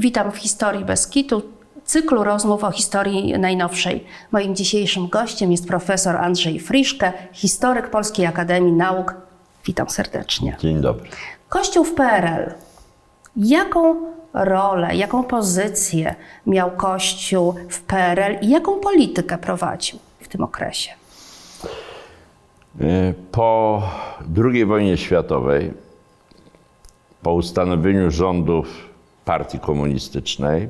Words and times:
Witam 0.00 0.32
w 0.32 0.36
Historii 0.36 0.84
Beskitu, 0.84 1.42
cyklu 1.84 2.24
rozmów 2.24 2.64
o 2.64 2.70
historii 2.70 3.38
najnowszej. 3.38 4.04
Moim 4.32 4.56
dzisiejszym 4.56 5.08
gościem 5.08 5.52
jest 5.52 5.68
profesor 5.68 6.16
Andrzej 6.16 6.60
Friszke, 6.60 7.12
historyk 7.32 7.90
Polskiej 7.90 8.26
Akademii 8.26 8.72
Nauk. 8.72 9.14
Witam 9.66 9.90
serdecznie. 9.90 10.56
Dzień 10.60 10.80
dobry. 10.80 11.10
Kościół 11.48 11.84
w 11.84 11.94
PRL. 11.94 12.54
Jaką 13.36 13.96
rolę, 14.34 14.96
jaką 14.96 15.24
pozycję 15.24 16.14
miał 16.46 16.70
Kościół 16.70 17.54
w 17.68 17.82
PRL 17.82 18.38
i 18.42 18.48
jaką 18.48 18.80
politykę 18.80 19.38
prowadził 19.38 19.98
w 20.20 20.28
tym 20.28 20.42
okresie? 20.42 20.90
Po 23.32 23.82
II 24.44 24.64
wojnie 24.64 24.96
światowej, 24.96 25.72
po 27.22 27.32
ustanowieniu 27.32 28.10
rządów 28.10 28.89
partii 29.24 29.58
komunistycznej, 29.58 30.68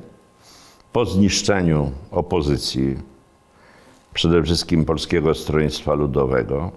po 0.93 1.05
zniszczeniu 1.05 1.91
opozycji, 2.11 2.97
przede 4.15 4.43
wszystkim 4.43 4.85
Polskiego 4.85 5.35
Stronnictwa 5.35 5.95
Ludowego, 5.95 6.73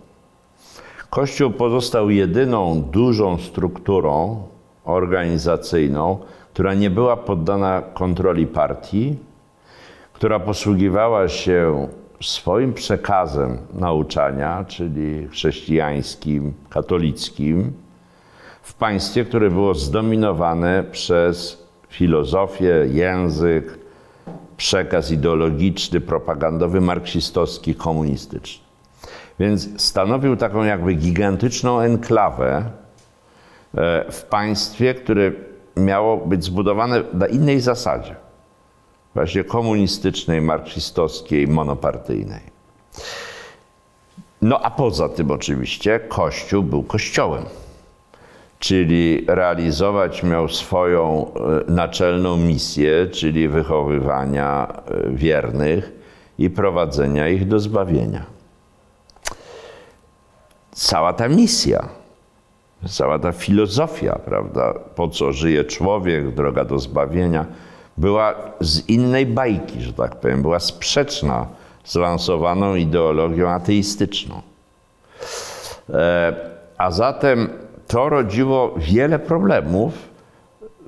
Kościół 1.13 1.51
pozostał 1.51 2.09
jedyną 2.09 2.81
dużą 2.81 3.37
strukturą 3.37 4.43
organizacyjną, 4.85 6.19
która 6.53 6.73
nie 6.73 6.89
była 6.89 7.17
poddana 7.17 7.81
kontroli 7.93 8.47
partii, 8.47 9.15
która 10.13 10.39
posługiwała 10.39 11.27
się 11.27 11.87
swoim 12.21 12.73
przekazem 12.73 13.57
nauczania, 13.73 14.65
czyli 14.67 15.27
chrześcijańskim, 15.27 16.53
katolickim, 16.69 17.73
w 18.61 18.73
państwie, 18.73 19.25
które 19.25 19.49
było 19.49 19.73
zdominowane 19.75 20.83
przez 20.91 21.62
filozofię, 21.93 22.87
język, 22.91 23.79
przekaz 24.57 25.11
ideologiczny, 25.11 26.01
propagandowy, 26.01 26.81
marksistowski, 26.81 27.75
komunistyczny. 27.75 28.63
Więc 29.39 29.81
stanowił 29.81 30.35
taką 30.35 30.63
jakby 30.63 30.93
gigantyczną 30.93 31.79
enklawę 31.79 32.63
e, 33.75 34.11
w 34.11 34.23
państwie, 34.23 34.93
które 34.93 35.31
miało 35.77 36.17
być 36.17 36.43
zbudowane 36.43 37.03
na 37.13 37.27
innej 37.27 37.61
zasadzie 37.61 38.15
właśnie 39.13 39.43
komunistycznej, 39.43 40.41
marksistowskiej, 40.41 41.47
monopartyjnej. 41.47 42.41
No 44.41 44.59
a 44.59 44.71
poza 44.71 45.09
tym 45.09 45.31
oczywiście 45.31 45.99
Kościół 45.99 46.63
był 46.63 46.83
Kościołem, 46.83 47.43
czyli 48.63 49.25
realizować 49.27 50.23
miał 50.23 50.49
swoją 50.49 51.31
e, 51.67 51.71
naczelną 51.71 52.37
misję, 52.37 53.07
czyli 53.11 53.47
wychowywania 53.47 54.67
e, 54.67 55.09
wiernych 55.11 55.91
i 56.37 56.49
prowadzenia 56.49 57.27
ich 57.27 57.47
do 57.47 57.59
zbawienia. 57.59 58.23
Cała 60.71 61.13
ta 61.13 61.27
misja, 61.27 61.87
cała 62.89 63.19
ta 63.19 63.31
filozofia, 63.31 64.19
prawda, 64.25 64.73
po 64.95 65.07
co 65.07 65.31
żyje 65.31 65.63
człowiek, 65.63 66.33
droga 66.33 66.65
do 66.65 66.79
zbawienia, 66.79 67.45
była 67.97 68.35
z 68.59 68.89
innej 68.89 69.25
bajki, 69.25 69.81
że 69.81 69.93
tak 69.93 70.15
powiem, 70.15 70.41
była 70.41 70.59
sprzeczna 70.59 71.47
z 71.83 71.95
lansowaną 71.95 72.75
ideologią 72.75 73.49
ateistyczną. 73.49 74.41
E, 75.89 76.33
A 76.77 76.91
zatem 76.91 77.62
to 77.93 78.09
rodziło 78.09 78.73
wiele 78.77 79.19
problemów 79.19 79.93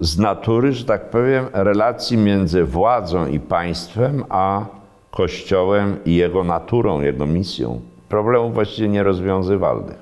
z 0.02 0.18
natury, 0.18 0.74
że 0.74 0.86
tak 0.86 1.10
powiem, 1.10 1.46
relacji 1.54 2.18
między 2.18 2.64
władzą 2.64 3.28
i 3.28 3.40
państwem, 3.40 4.24
a 4.30 4.66
Kościołem 5.12 5.98
i 6.06 6.16
jego 6.16 6.44
naturą, 6.44 7.02
jego 7.02 7.26
misją. 7.26 7.82
Problemów 8.10 8.54
właściwie 8.54 8.90
nierozwiązywalnych. 8.90 9.98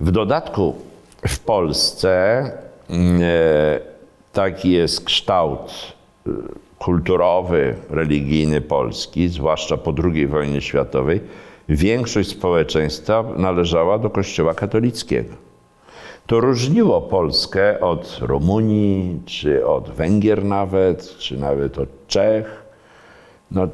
W 0.00 0.10
dodatku 0.10 0.74
w 1.28 1.38
Polsce 1.38 2.42
mm, 2.90 3.22
e, 3.22 3.80
taki 4.32 4.70
jest 4.70 5.04
kształt 5.04 5.92
y, 6.26 6.30
kulturowy, 6.78 7.74
religijny 7.90 8.60
Polski, 8.60 9.28
zwłaszcza 9.28 9.76
po 9.76 9.94
II 10.04 10.26
wojnie 10.26 10.60
światowej, 10.60 11.20
większość 11.68 12.30
społeczeństwa 12.30 13.24
należała 13.36 13.98
do 13.98 14.10
Kościoła 14.10 14.54
katolickiego. 14.54 15.34
To 16.26 16.40
różniło 16.40 17.00
Polskę 17.00 17.80
od 17.80 18.18
Rumunii, 18.22 19.20
czy 19.26 19.66
od 19.66 19.90
Węgier 19.90 20.44
nawet, 20.44 21.16
czy 21.18 21.38
nawet 21.38 21.78
od 21.78 22.06
Czech. 22.06 22.64
No, 23.50 23.68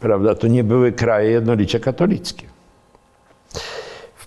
prawda, 0.00 0.34
to 0.34 0.46
nie 0.46 0.64
były 0.64 0.92
kraje 0.92 1.30
jednolicie 1.30 1.80
katolickie. 1.80 2.46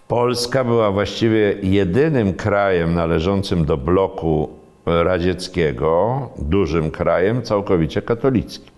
Polska 0.07 0.63
była 0.63 0.91
właściwie 0.91 1.55
jedynym 1.63 2.33
krajem 2.33 2.93
należącym 2.93 3.65
do 3.65 3.77
bloku 3.77 4.49
radzieckiego, 4.85 6.19
dużym 6.37 6.91
krajem, 6.91 7.43
całkowicie 7.43 8.01
katolickim. 8.01 8.71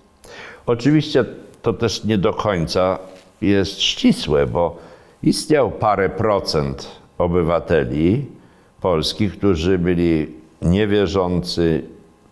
Oczywiście 0.66 1.26
to 1.62 1.74
też 1.74 2.04
nie 2.04 2.18
do 2.18 2.34
końca 2.34 3.00
jest 3.42 3.82
ścisłe, 3.82 4.48
bo 4.48 4.78
istniał 5.24 5.72
parę 5.72 6.10
procent 6.10 6.92
obywateli 7.18 8.26
polskich, 8.82 9.38
którzy 9.38 9.78
byli 9.78 10.28
niewierzący, 10.62 11.84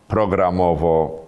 programowo 0.08 1.25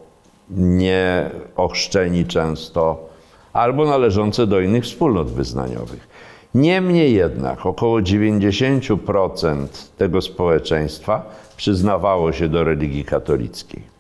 nieochrzczeni 0.50 2.26
często, 2.26 3.10
albo 3.54 3.86
należący 3.86 4.48
do 4.48 4.60
innych 4.60 4.84
wspólnot 4.84 5.32
wyznaniowych. 5.32 6.08
Niemniej 6.56 7.14
jednak 7.14 7.66
około 7.66 8.00
90% 8.00 9.68
tego 9.98 10.22
społeczeństwa 10.22 11.30
przyznawało 11.58 12.32
się 12.32 12.48
do 12.48 12.64
religii 12.64 13.06
katolickiej. 13.06 13.91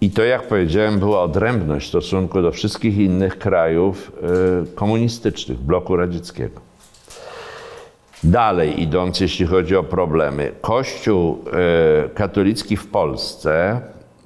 I 0.00 0.10
to, 0.10 0.24
jak 0.24 0.48
powiedziałem, 0.48 0.98
była 0.98 1.22
odrębność 1.22 1.86
w 1.86 1.88
stosunku 1.88 2.42
do 2.42 2.50
wszystkich 2.50 2.98
innych 2.98 3.38
krajów 3.38 4.12
y, 4.72 4.74
komunistycznych, 4.74 5.58
bloku 5.58 5.96
radzieckiego. 5.96 6.60
Dalej 8.24 8.82
idąc, 8.82 9.20
jeśli 9.20 9.46
chodzi 9.46 9.76
o 9.76 9.82
problemy, 9.82 10.52
Kościół 10.60 11.44
y, 12.06 12.08
katolicki 12.08 12.76
w 12.76 12.86
Polsce 12.86 13.80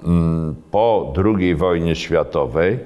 mm, 0.04 0.54
po 0.70 1.12
II 1.24 1.54
wojnie 1.54 1.96
światowej 1.96 2.78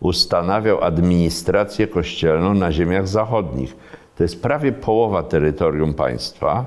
ustanawiał 0.00 0.84
administrację 0.84 1.86
kościelną 1.86 2.54
na 2.54 2.72
ziemiach 2.72 3.08
zachodnich. 3.08 3.76
To 4.16 4.22
jest 4.22 4.42
prawie 4.42 4.72
połowa 4.72 5.22
terytorium 5.22 5.94
państwa, 5.94 6.66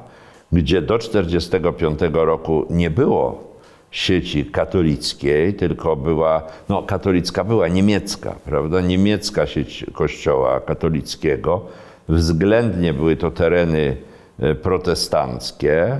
gdzie 0.51 0.81
do 0.81 0.97
1945 0.97 1.99
roku 2.13 2.65
nie 2.69 2.89
było 2.89 3.48
sieci 3.91 4.45
katolickiej, 4.45 5.53
tylko 5.53 5.95
była, 5.95 6.43
no 6.69 6.83
katolicka 6.83 7.43
była 7.43 7.67
niemiecka, 7.67 8.35
prawda? 8.45 8.81
Niemiecka 8.81 9.47
sieć 9.47 9.85
kościoła 9.93 10.59
katolickiego. 10.59 11.61
Względnie 12.09 12.93
były 12.93 13.15
to 13.15 13.31
tereny 13.31 13.97
e, 14.39 14.55
protestanckie. 14.55 15.99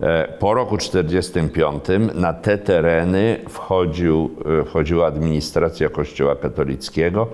E, 0.00 0.28
po 0.38 0.54
roku 0.54 0.78
1945 0.78 2.14
na 2.14 2.32
te 2.32 2.58
tereny 2.58 3.38
wchodził, 3.48 4.30
e, 4.60 4.64
wchodziła 4.64 5.06
administracja 5.06 5.88
Kościoła 5.88 6.36
katolickiego, 6.36 7.26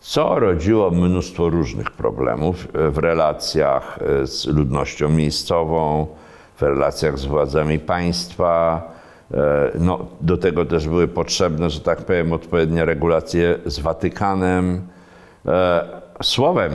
co 0.00 0.38
rodziło 0.38 0.90
mnóstwo 0.90 1.48
różnych 1.48 1.90
problemów 1.90 2.68
w 2.74 2.98
relacjach 2.98 3.98
z 4.24 4.46
ludnością 4.46 5.08
miejscową, 5.08 6.06
w 6.56 6.62
relacjach 6.62 7.18
z 7.18 7.24
władzami 7.24 7.78
państwa. 7.78 8.82
No, 9.80 10.06
do 10.20 10.36
tego 10.36 10.64
też 10.64 10.88
były 10.88 11.08
potrzebne, 11.08 11.70
że 11.70 11.80
tak 11.80 11.98
powiem, 11.98 12.32
odpowiednie 12.32 12.84
regulacje 12.84 13.58
z 13.66 13.78
Watykanem. 13.78 14.88
Słowem, 16.22 16.72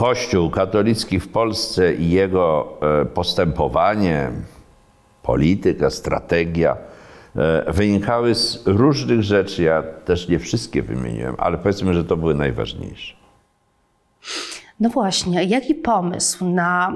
Kościół 0.00 0.50
katolicki 0.50 1.20
w 1.20 1.28
Polsce 1.28 1.94
i 1.94 2.10
jego 2.10 2.68
e, 3.02 3.04
postępowanie, 3.04 4.30
polityka, 5.22 5.90
strategia 5.90 6.76
e, 7.36 7.72
wynikały 7.72 8.34
z 8.34 8.62
różnych 8.66 9.22
rzeczy. 9.22 9.62
Ja 9.62 9.82
też 9.82 10.28
nie 10.28 10.38
wszystkie 10.38 10.82
wymieniłem, 10.82 11.34
ale 11.38 11.58
powiedzmy, 11.58 11.94
że 11.94 12.04
to 12.04 12.16
były 12.16 12.34
najważniejsze. 12.34 13.14
No 14.80 14.88
właśnie, 14.88 15.44
jaki 15.44 15.74
pomysł 15.74 16.44
na 16.44 16.92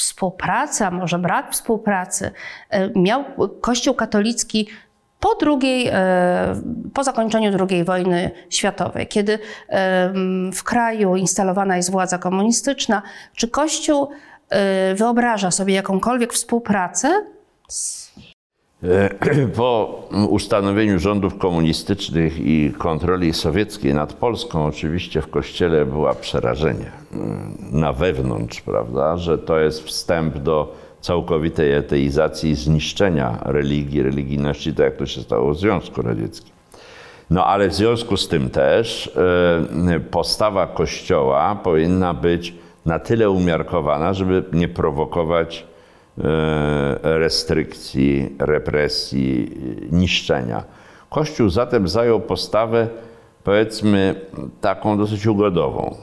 mm, 0.00 0.06
współpracę, 0.06 0.86
a 0.86 0.90
może 0.90 1.18
brak 1.18 1.52
współpracy 1.52 2.30
e, 2.70 2.90
miał 3.00 3.24
Kościół 3.60 3.94
katolicki 3.94 4.68
po, 5.20 5.34
drugiej, 5.34 5.88
e, 5.92 6.60
po 6.94 7.04
zakończeniu 7.04 7.66
II 7.70 7.84
wojny 7.84 8.30
światowej, 8.50 9.06
kiedy 9.06 9.38
w 10.54 10.62
kraju 10.62 11.16
instalowana 11.16 11.76
jest 11.76 11.90
władza 11.90 12.18
komunistyczna, 12.18 13.02
czy 13.34 13.48
Kościół 13.48 14.08
e, 14.48 14.94
wyobraża 14.94 15.50
sobie 15.50 15.74
jakąkolwiek 15.74 16.32
współpracę 16.32 17.24
E, 17.70 17.99
Po 19.56 20.00
ustanowieniu 20.28 20.98
rządów 20.98 21.38
komunistycznych 21.38 22.38
i 22.38 22.72
kontroli 22.78 23.32
sowieckiej 23.32 23.94
nad 23.94 24.12
Polską, 24.12 24.66
oczywiście 24.66 25.22
w 25.22 25.30
kościele 25.30 25.86
była 25.86 26.14
przerażenie 26.14 26.90
mm, 27.12 27.54
na 27.72 27.92
wewnątrz, 27.92 28.60
prawda, 28.60 29.16
że 29.16 29.38
to 29.38 29.58
jest 29.58 29.84
wstęp 29.84 30.38
do 30.38 30.74
całkowitej 31.00 31.76
ateizacji 31.76 32.50
i 32.50 32.54
zniszczenia 32.54 33.38
religii, 33.44 34.02
religijności, 34.02 34.74
tak 34.74 34.84
jak 34.84 34.96
to 34.96 35.06
się 35.06 35.20
stało 35.20 35.52
w 35.52 35.58
Związku 35.58 36.02
Radzieckim. 36.02 36.52
No 37.30 37.46
ale 37.46 37.68
w 37.68 37.74
związku 37.74 38.16
z 38.16 38.28
tym 38.28 38.50
też 38.50 39.16
e, 39.86 40.00
postawa 40.00 40.66
Kościoła 40.66 41.54
powinna 41.62 42.14
być 42.14 42.54
na 42.86 42.98
tyle 42.98 43.30
umiarkowana, 43.30 44.14
żeby 44.14 44.44
nie 44.52 44.68
prowokować 44.68 45.66
e, 45.66 45.69
restrykcji, 47.02 48.36
represji, 48.38 49.50
niszczenia. 49.92 50.64
Kościół 51.10 51.48
zatem 51.48 51.88
zajął 51.88 52.20
postawę, 52.20 52.88
powiedzmy, 53.44 54.14
taką 54.60 54.98
dosyć 54.98 55.26
ugodową. 55.26 55.96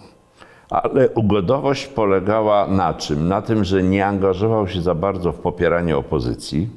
Ale 0.69 1.09
ugodowość 1.09 1.87
polegała 1.87 2.67
na 2.67 2.93
czym? 2.93 3.27
Na 3.27 3.41
tym, 3.41 3.63
że 3.63 3.83
nie 3.83 4.05
angażował 4.05 4.67
się 4.67 4.81
za 4.81 4.95
bardzo 4.95 5.31
w 5.31 5.39
popieranie 5.39 5.97
opozycji 5.97 6.69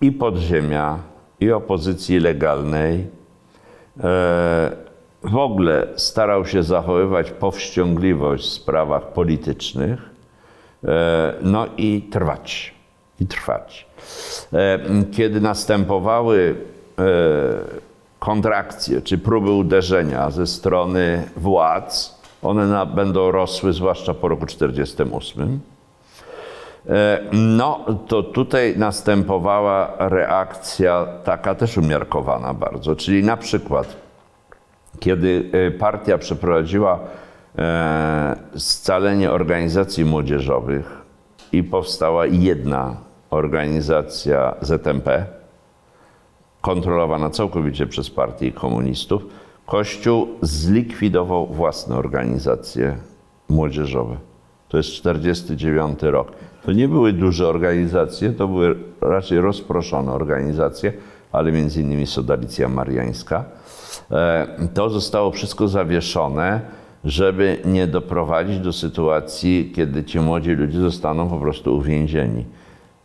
i 0.00 0.12
podziemia, 0.12 0.98
i 1.40 1.52
opozycji 1.52 2.20
legalnej. 2.20 3.06
E, 4.00 4.86
W 5.22 5.36
ogóle 5.36 5.86
starał 5.96 6.46
się 6.46 6.62
zachowywać 6.62 7.30
powściągliwość 7.30 8.44
w 8.44 8.52
sprawach 8.52 9.12
politycznych, 9.12 9.98
e, 10.02 10.15
no 11.42 11.66
i 11.76 12.02
trwać. 12.12 12.74
I 13.20 13.26
trwać. 13.26 13.86
E, 14.52 14.78
Kiedy 15.12 15.40
następowały 15.40 16.54
e, 16.98 17.02
kontrakcje 18.18 19.02
czy 19.02 19.18
próby 19.18 19.50
uderzenia 19.50 20.30
ze 20.30 20.46
strony 20.46 21.28
władz, 21.36 22.20
one 22.42 22.86
będą 22.86 23.30
rosły 23.30 23.72
zwłaszcza 23.72 24.14
po 24.14 24.28
roku 24.28 24.46
1948. 24.46 25.60
E, 26.88 27.20
No, 27.32 27.84
to 28.08 28.22
tutaj 28.22 28.74
następowała 28.78 29.92
reakcja 29.98 31.06
taka 31.24 31.54
też 31.54 31.76
umiarkowana 31.76 32.54
bardzo, 32.54 32.96
czyli 32.96 33.24
na 33.24 33.36
przykład, 33.36 33.96
kiedy 35.00 35.50
e, 35.52 35.70
partia 35.70 36.18
przeprowadziła 36.18 36.94
e, 36.94 37.25
scalenie 38.56 39.30
organizacji 39.30 40.04
młodzieżowych 40.04 41.02
i 41.52 41.62
powstała 41.62 42.26
jedna 42.26 42.96
organizacja 43.30 44.54
ZMP, 44.60 45.26
kontrolowana 46.60 47.30
całkowicie 47.30 47.86
przez 47.86 48.10
partię 48.10 48.52
komunistów, 48.52 49.22
Kościół 49.66 50.28
zlikwidował 50.42 51.46
własne 51.46 51.96
organizacje 51.96 52.96
młodzieżowe. 53.48 54.16
To 54.68 54.76
jest 54.76 54.90
49 54.90 56.02
rok. 56.02 56.32
To 56.64 56.72
nie 56.72 56.88
były 56.88 57.12
duże 57.12 57.48
organizacje, 57.48 58.32
to 58.32 58.48
były 58.48 58.76
raczej 59.00 59.40
rozproszone 59.40 60.12
organizacje, 60.12 60.92
ale 61.32 61.52
między 61.52 61.80
innymi 61.80 62.06
Sodalicja 62.06 62.68
Mariańska. 62.68 63.44
E, 64.10 64.46
To 64.74 64.90
zostało 64.90 65.30
wszystko 65.30 65.68
zawieszone, 65.68 66.60
żeby 67.06 67.58
nie 67.64 67.86
doprowadzić 67.86 68.58
do 68.58 68.72
sytuacji, 68.72 69.72
kiedy 69.76 70.04
ci 70.04 70.20
młodzi 70.20 70.50
ludzie 70.50 70.78
zostaną 70.78 71.28
po 71.28 71.38
prostu 71.38 71.76
uwięzieni. 71.76 72.44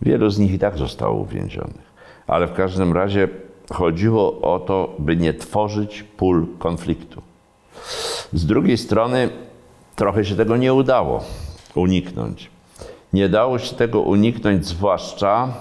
Wielu 0.02 0.30
z 0.30 0.40
nich 0.40 0.54
i 0.54 0.60
tak 0.60 0.78
zostało 0.78 1.22
uwięzionych. 1.22 1.92
Ale 2.28 2.48
w 2.48 2.54
każdym 2.54 2.94
razie 2.94 3.28
chodziło 3.74 4.42
o 4.42 4.60
to, 4.60 4.96
by 5.00 5.18
nie 5.18 5.34
tworzyć 5.34 6.04
pól 6.04 6.48
konfliktu. 6.60 7.22
Z 8.34 8.46
drugiej 8.46 8.78
strony 8.78 9.30
trochę 9.96 10.26
się 10.26 10.36
tego 10.36 10.58
nie 10.58 10.74
udało 10.74 11.24
uniknąć. 11.76 12.50
Nie 13.14 13.30
dało 13.30 13.60
się 13.60 13.76
tego 13.76 14.02
uniknąć, 14.02 14.66
zwłaszcza 14.66 15.54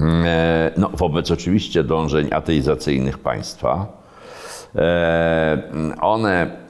e, 0.00 0.70
no, 0.76 0.90
wobec 0.94 1.30
oczywiście 1.30 1.84
dążeń 1.84 2.28
ateizacyjnych 2.32 3.18
państwa. 3.18 3.86
E, 4.76 5.62
One 6.00 6.61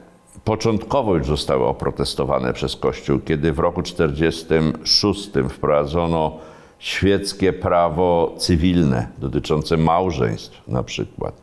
początkowo 0.45 1.15
już 1.15 1.27
zostały 1.27 1.65
oprotestowane 1.65 2.53
przez 2.53 2.75
Kościół, 2.75 3.19
kiedy 3.25 3.53
w 3.53 3.59
roku 3.59 3.83
1946 3.83 5.29
wprowadzono 5.49 6.39
świeckie 6.79 7.53
prawo 7.53 8.35
cywilne 8.37 9.07
dotyczące 9.17 9.77
małżeństw 9.77 10.67
na 10.67 10.83
przykład, 10.83 11.41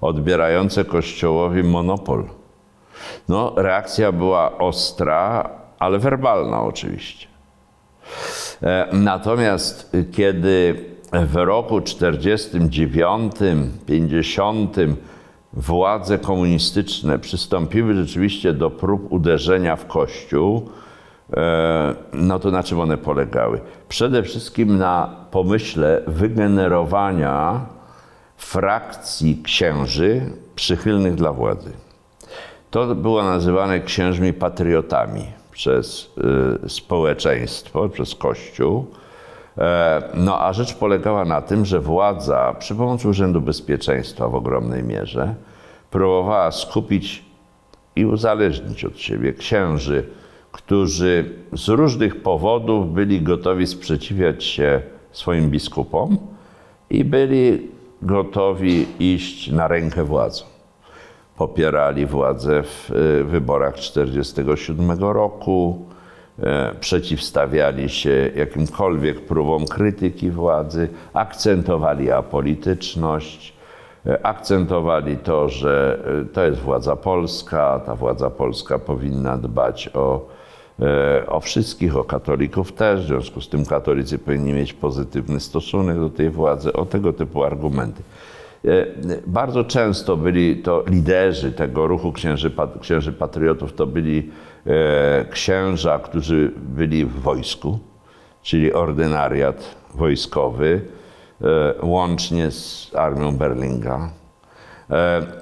odbierające 0.00 0.84
Kościołowi 0.84 1.62
monopol. 1.62 2.24
No, 3.28 3.52
reakcja 3.56 4.12
była 4.12 4.58
ostra, 4.58 5.50
ale 5.78 5.98
werbalna 5.98 6.62
oczywiście. 6.62 7.26
E, 8.62 8.88
Natomiast 8.92 9.92
kiedy 10.12 10.84
w 11.12 11.34
roku 11.36 11.80
49, 11.80 13.32
50 13.86 14.76
władze 15.52 16.18
komunistyczne 16.18 17.18
przystąpiły 17.18 17.94
rzeczywiście 17.94 18.52
do 18.52 18.70
prób 18.70 19.12
uderzenia 19.12 19.76
w 19.76 19.86
Kościół, 19.86 20.70
e, 21.36 21.94
no 22.12 22.38
to 22.38 22.50
na 22.50 22.62
czym 22.62 22.80
one 22.80 22.96
polegały? 22.98 23.60
Przede 23.88 24.22
wszystkim 24.22 24.78
na 24.78 25.16
pomyśle 25.30 26.02
wygenerowania 26.06 27.60
frakcji 28.36 29.42
księży 29.42 30.22
przychylnych 30.54 31.14
dla 31.14 31.32
władzy. 31.32 31.72
To 32.70 32.94
było 32.94 33.22
nazywane 33.22 33.80
księżmi 33.80 34.32
patriotami 34.32 35.24
przez 35.50 36.10
y, 36.64 36.68
społeczeństwo, 36.68 37.88
przez 37.88 38.14
Kościół. 38.14 38.86
E, 39.60 40.02
No 40.14 40.40
a 40.40 40.52
rzecz 40.52 40.74
polegała 40.74 41.24
na 41.24 41.42
tym, 41.42 41.64
że 41.64 41.80
władza 41.80 42.54
przy 42.58 42.74
pomocy 42.74 43.08
Urzędu 43.08 43.40
Bezpieczeństwa 43.40 44.28
w 44.28 44.34
ogromnej 44.34 44.84
mierze 44.84 45.34
próbowała 45.90 46.50
skupić 46.50 47.24
i 47.96 48.04
uzależnić 48.04 48.84
od 48.84 48.98
siebie 48.98 49.32
księży, 49.32 50.06
którzy 50.52 51.34
z 51.52 51.68
różnych 51.68 52.22
powodów 52.22 52.92
byli 52.92 53.22
gotowi 53.22 53.66
sprzeciwiać 53.66 54.44
się 54.44 54.82
swoim 55.12 55.50
biskupom 55.50 56.16
i 56.90 57.04
byli 57.04 57.68
gotowi 58.02 58.86
iść 58.98 59.50
na 59.50 59.68
rękę 59.68 60.04
władzom. 60.04 60.48
Popierali 61.36 62.06
władzę 62.06 62.62
w 62.62 62.90
y, 62.90 63.24
wyborach 63.24 63.74
1947 63.74 64.98
roku, 65.00 65.84
e, 65.88 66.00
przeciwstawiali 66.80 67.88
się 67.88 68.30
jakimkolwiek 68.36 69.20
próbom 69.20 69.66
krytyki 69.66 70.30
władzy, 70.30 70.88
akcentowali 71.12 72.10
apolityczność, 72.10 73.52
e, 74.06 74.26
akcentowali 74.26 75.16
to, 75.16 75.48
że 75.48 75.98
e, 76.22 76.24
to 76.24 76.44
jest 76.44 76.60
władza 76.60 76.96
polska, 76.96 77.80
ta 77.86 77.94
władza 77.94 78.30
polska 78.30 78.78
powinna 78.78 79.38
dbać 79.38 79.90
o, 79.94 80.28
e, 80.80 81.26
o 81.26 81.40
wszystkich, 81.40 81.96
o 81.96 82.04
katolików 82.04 82.72
też, 82.72 83.00
w 83.04 83.06
związku 83.06 83.40
z 83.40 83.48
tym 83.48 83.66
katolicy 83.66 84.18
powinni 84.18 84.52
mieć 84.52 84.72
pozytywny 84.72 85.40
stosunek 85.40 85.98
do 86.00 86.10
tej 86.10 86.30
władzy, 86.30 86.72
o 86.72 86.86
tego 86.86 87.12
typu 87.12 87.44
argumenty. 87.44 88.02
E, 88.64 88.86
Bardzo 89.26 89.64
często 89.64 90.16
byli 90.16 90.56
to 90.56 90.84
liderzy 90.86 91.52
tego 91.52 91.86
ruchu 91.86 92.12
księży, 92.12 92.52
księży 92.80 93.12
patriotów, 93.12 93.72
to 93.72 93.86
byli 93.86 94.18
e, 94.18 94.22
księża, 95.30 95.98
którzy 95.98 96.52
byli 96.56 97.04
w 97.04 97.20
wojsku, 97.20 97.78
czyli 98.42 98.72
ordynariat 98.72 99.74
wojskowy, 99.94 100.80
e, 101.40 101.74
łącznie 101.82 102.50
z 102.50 102.90
armią 102.94 103.36
Berlinga. 103.36 104.10
E, 104.90 105.40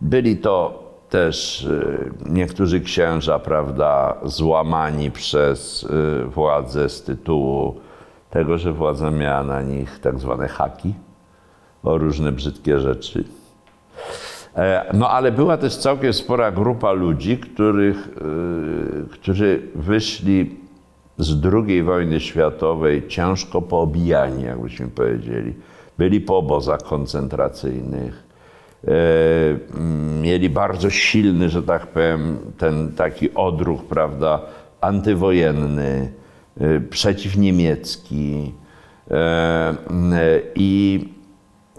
Byli 0.00 0.36
to 0.36 0.82
też 1.10 1.64
e, 1.64 2.30
niektórzy 2.30 2.80
księża, 2.80 3.38
prawda, 3.38 4.16
złamani 4.24 5.10
przez 5.10 5.86
e, 6.24 6.24
władzę 6.24 6.88
z 6.88 7.02
tytułu 7.02 7.80
tego, 8.30 8.58
że 8.58 8.72
władza 8.72 9.10
miała 9.10 9.42
na 9.42 9.62
nich 9.62 9.98
tak 9.98 10.18
zwane 10.18 10.48
haki 10.48 10.94
o 11.82 11.98
różne 11.98 12.32
brzydkie 12.32 12.80
rzeczy. 12.80 13.24
E, 14.56 14.84
No 14.94 15.10
ale 15.10 15.32
była 15.32 15.56
też 15.56 15.76
całkiem 15.76 16.12
spora 16.12 16.50
grupa 16.50 16.92
ludzi, 16.92 17.38
których, 17.38 18.08
e, 18.08 19.08
którzy 19.10 19.62
wyszli 19.74 20.56
z 21.18 21.44
II 21.54 21.82
wojny 21.82 22.20
światowej 22.20 23.08
ciężko 23.08 23.62
poobijani, 23.62 24.42
jakbyśmy 24.44 24.88
powiedzieli. 24.88 25.54
Byli 25.98 26.20
po 26.20 26.36
obozach 26.38 26.82
koncentracyjnych. 26.82 28.24
E, 28.88 28.90
Mieli 30.22 30.50
bardzo 30.50 30.90
silny, 30.90 31.48
że 31.48 31.62
tak 31.62 31.86
powiem, 31.86 32.38
ten 32.58 32.92
taki 32.92 33.34
odruch, 33.34 33.84
prawda, 33.84 34.40
antywojenny, 34.80 36.12
przeciwniemiecki. 36.90 38.52
I, 40.54 41.08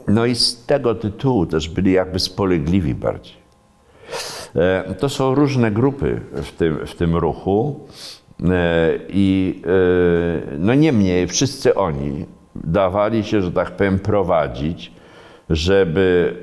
no 0.08 0.26
i 0.26 0.36
z 0.36 0.66
tego 0.66 0.96
tytułu 0.96 1.46
też 1.46 1.70
byli 1.70 1.92
jakby 1.92 2.20
spolegliwi 2.20 2.96
bardziej. 2.96 3.36
E, 4.56 4.96
To 5.00 5.10
są 5.10 5.36
różne 5.36 5.72
grupy 5.72 6.22
w 6.34 6.52
tym, 6.52 6.88
w 6.88 6.96
tym 6.96 7.16
ruchu 7.16 7.80
E, 8.50 9.00
i 9.10 9.62
e, 9.66 10.58
no 10.60 10.74
niemniej 10.74 11.28
wszyscy 11.28 11.76
oni 11.76 12.26
dawali 12.56 13.24
się, 13.24 13.42
że 13.42 13.52
tak 13.52 13.72
powiem, 13.72 14.00
prowadzić, 14.00 14.92
żeby 15.50 16.36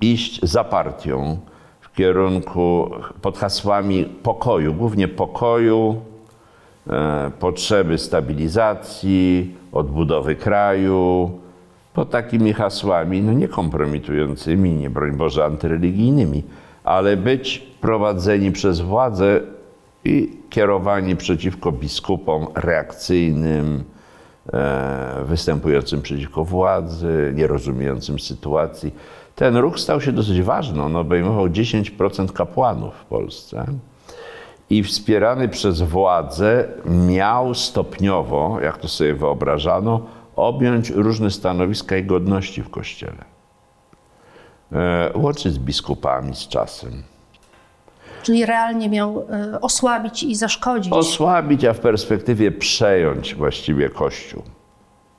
iść 0.00 0.40
za 0.42 0.64
partią 0.64 1.38
w 1.80 1.96
kierunku 1.96 2.90
pod 3.22 3.38
hasłami 3.38 4.04
pokoju, 4.04 4.74
głównie 4.74 5.08
pokoju, 5.08 6.00
potrzeby 7.38 7.98
stabilizacji, 7.98 9.54
odbudowy 9.72 10.36
kraju, 10.36 11.30
pod 11.94 12.10
takimi 12.10 12.52
hasłami, 12.52 13.22
no 13.22 13.32
nie 13.32 13.48
kompromitującymi, 13.48 14.74
nie 14.74 14.90
broń 14.90 15.12
Boże 15.12 15.44
antyreligijnymi, 15.44 16.42
ale 16.84 17.16
być 17.16 17.58
prowadzeni 17.58 18.52
przez 18.52 18.80
władzę 18.80 19.40
i 20.04 20.38
kierowani 20.50 21.16
przeciwko 21.16 21.72
biskupom 21.72 22.46
reakcyjnym, 22.54 23.84
e, 24.52 25.24
występującym 25.24 26.02
przeciwko 26.02 26.44
władzy, 26.44 27.32
nierozumiejącym 27.36 28.18
sytuacji. 28.18 28.94
Ten 29.34 29.56
ruch 29.56 29.80
stał 29.80 30.00
się 30.00 30.12
dosyć 30.12 30.42
ważny. 30.42 30.82
On 30.82 30.96
obejmował 30.96 31.48
10% 31.48 32.32
kapłanów 32.32 32.94
w 32.94 33.04
Polsce 33.04 33.66
i 34.70 34.82
wspierany 34.82 35.48
przez 35.48 35.82
władzę 35.82 36.68
miał 37.08 37.54
stopniowo, 37.54 38.58
jak 38.62 38.78
to 38.78 38.88
sobie 38.88 39.14
wyobrażano, 39.14 40.00
objąć 40.36 40.90
różne 40.90 41.30
stanowiska 41.30 41.96
i 41.96 42.04
godności 42.04 42.62
w 42.62 42.70
Kościele. 42.70 43.24
E, 44.72 45.10
Łącznie 45.14 45.50
z 45.50 45.58
biskupami 45.58 46.36
z 46.36 46.48
czasem. 46.48 47.02
Czyli 48.22 48.46
realnie 48.46 48.88
miał 48.88 49.26
e, 49.30 49.60
osłabić 49.60 50.22
i 50.22 50.34
zaszkodzić. 50.34 50.92
Osłabić, 50.92 51.64
a 51.64 51.72
w 51.72 51.80
perspektywie 51.80 52.52
przejąć 52.52 53.34
właściwie 53.34 53.90
Kościół. 53.90 54.42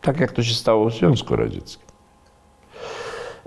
Tak 0.01 0.19
jak 0.19 0.31
to 0.31 0.43
się 0.43 0.53
stało 0.53 0.89
w 0.89 0.93
Związku 0.93 1.35
Radzieckim. 1.35 1.85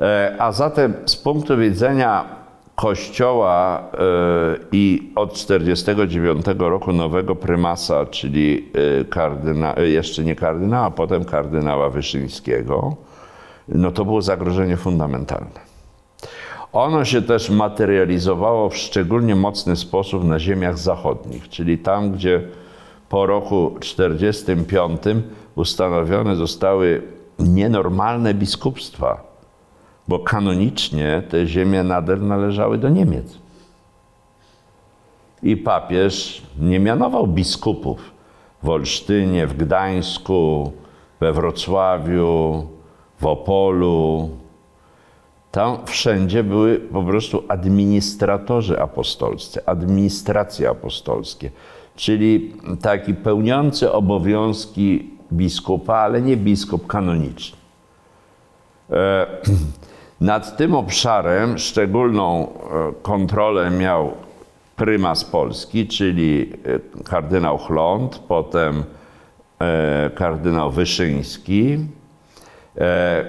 E, 0.01 0.37
A 0.39 0.53
zatem 0.53 0.95
z 1.07 1.17
punktu 1.17 1.57
widzenia 1.57 2.38
Kościoła 2.78 3.78
e, 3.78 4.56
i 4.73 5.12
od 5.16 5.32
1949 5.32 6.47
roku 6.58 6.92
nowego 6.92 7.35
prymasa, 7.35 8.06
czyli 8.06 8.70
e, 9.00 9.04
kardyna, 9.04 9.76
e, 9.76 9.88
jeszcze 9.88 10.25
nie 10.25 10.37
kardynała, 10.37 10.87
a 10.87 10.90
potem 10.90 11.25
kardynała 11.25 11.90
Wyszyńskiego, 11.90 12.97
no 13.68 13.90
to 13.90 14.04
było 14.04 14.23
zagrożenie 14.23 14.76
fundamentalne. 14.76 15.61
Ono 16.73 17.04
się 17.04 17.23
też 17.23 17.50
materializowało 17.50 18.68
w 18.68 18.76
szczególnie 18.76 19.37
mocny 19.37 19.76
sposób 19.76 20.25
na 20.25 20.38
ziemiach 20.38 20.78
zachodnich, 20.78 21.49
czyli 21.49 21.78
tam, 21.78 22.12
gdzie 22.12 22.42
po 23.08 23.26
roku 23.26 23.76
1945 23.80 25.25
ustanowione 25.54 26.37
zostały 26.37 27.02
nienormalne 27.38 28.35
biskupstwa, 28.35 29.27
bo 30.09 30.19
kanonicznie 30.19 31.23
te 31.29 31.47
ziemie 31.47 31.83
nader 31.83 32.23
należały 32.23 32.79
do 32.79 32.88
Niemiec. 32.88 33.38
I 35.43 35.57
papież 35.57 36.43
nie 36.61 36.81
mianował 36.81 37.27
biskupów 37.27 38.11
w 38.62 38.69
Olsztynie, 38.69 39.47
w 39.47 39.57
Gdańsku, 39.57 40.73
we 41.21 41.33
Wrocławiu, 41.33 42.67
w 43.21 43.27
Opolu, 43.27 44.31
tam 45.50 45.87
wszędzie 45.87 46.45
były 46.45 46.79
po 46.79 47.03
prostu 47.03 47.45
administratorzy 47.49 48.81
apostolscy, 48.81 49.67
administracje 49.67 50.71
apostolskie, 50.71 51.50
czyli 51.97 52.53
taki 52.83 53.15
pełniący 53.15 53.93
obowiązki 53.93 55.11
biskupa, 55.33 55.95
ale 55.95 56.23
nie 56.23 56.37
biskup 56.37 56.87
kanoniczny. 56.87 57.59
E, 58.91 59.27
Nad 60.21 60.57
tym 60.57 60.75
obszarem 60.75 61.59
szczególną 61.59 62.49
e, 62.49 62.93
kontrolę 63.03 63.71
miał 63.71 64.13
prymas 64.77 65.25
Polski, 65.25 65.87
czyli 65.87 66.53
e, 66.97 67.03
kardynał 67.03 67.59
Chląd, 67.59 68.19
potem 68.19 68.85
e, 69.61 70.11
kardynał 70.15 70.71
Wyszyński, 70.71 71.79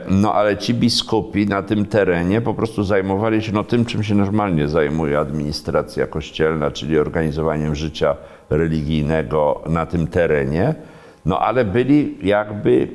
No 0.10 0.34
ale 0.34 0.58
ci 0.58 0.74
biskupi 0.74 1.48
na 1.48 1.64
tym 1.64 1.86
terenie 1.86 2.42
po 2.42 2.54
prostu 2.54 2.84
zajmowali 2.84 3.42
się 3.42 3.52
no, 3.52 3.64
tym, 3.64 3.86
czym 3.86 4.04
się 4.04 4.16
normalnie 4.16 4.68
zajmuje 4.68 5.20
administracja 5.20 6.08
kościelna, 6.08 6.72
czyli 6.72 7.00
organizowaniem 7.00 7.76
życia 7.76 8.16
religijnego 8.50 9.62
na 9.68 9.86
tym 9.86 10.08
terenie, 10.08 10.76
no 11.26 11.40
ale 11.40 11.66
byli 11.66 12.18
jakby 12.28 12.88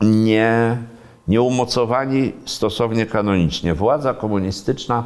nie, 0.00 0.76
nieumocowani 1.28 2.32
stosownie 2.44 3.06
kanonicznie. 3.06 3.74
Władza 3.74 4.14
komunistyczna 4.14 5.04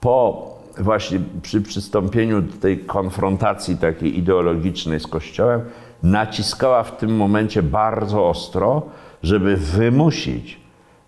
po 0.00 0.54
właśnie 0.78 1.20
przy 1.42 1.62
przystąpieniu 1.62 2.42
do 2.42 2.56
tej 2.56 2.78
konfrontacji 2.78 3.76
takiej 3.76 4.18
ideologicznej 4.18 5.00
z 5.00 5.06
Kościołem 5.06 5.60
naciskała 6.02 6.82
w 6.82 6.96
tym 6.96 7.16
momencie 7.16 7.62
bardzo 7.62 8.28
ostro, 8.28 8.82
żeby 9.22 9.56
wymusić 9.56 10.60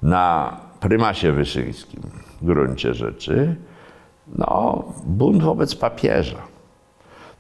na 0.03 0.57
prymasie 0.81 1.33
wyszyńskim 1.33 2.03
w 2.41 2.45
gruncie 2.45 2.95
rzeczy 2.95 3.57
no, 4.29 4.85
bunt 5.05 5.43
wobec 5.43 5.75
papieża. 5.75 6.43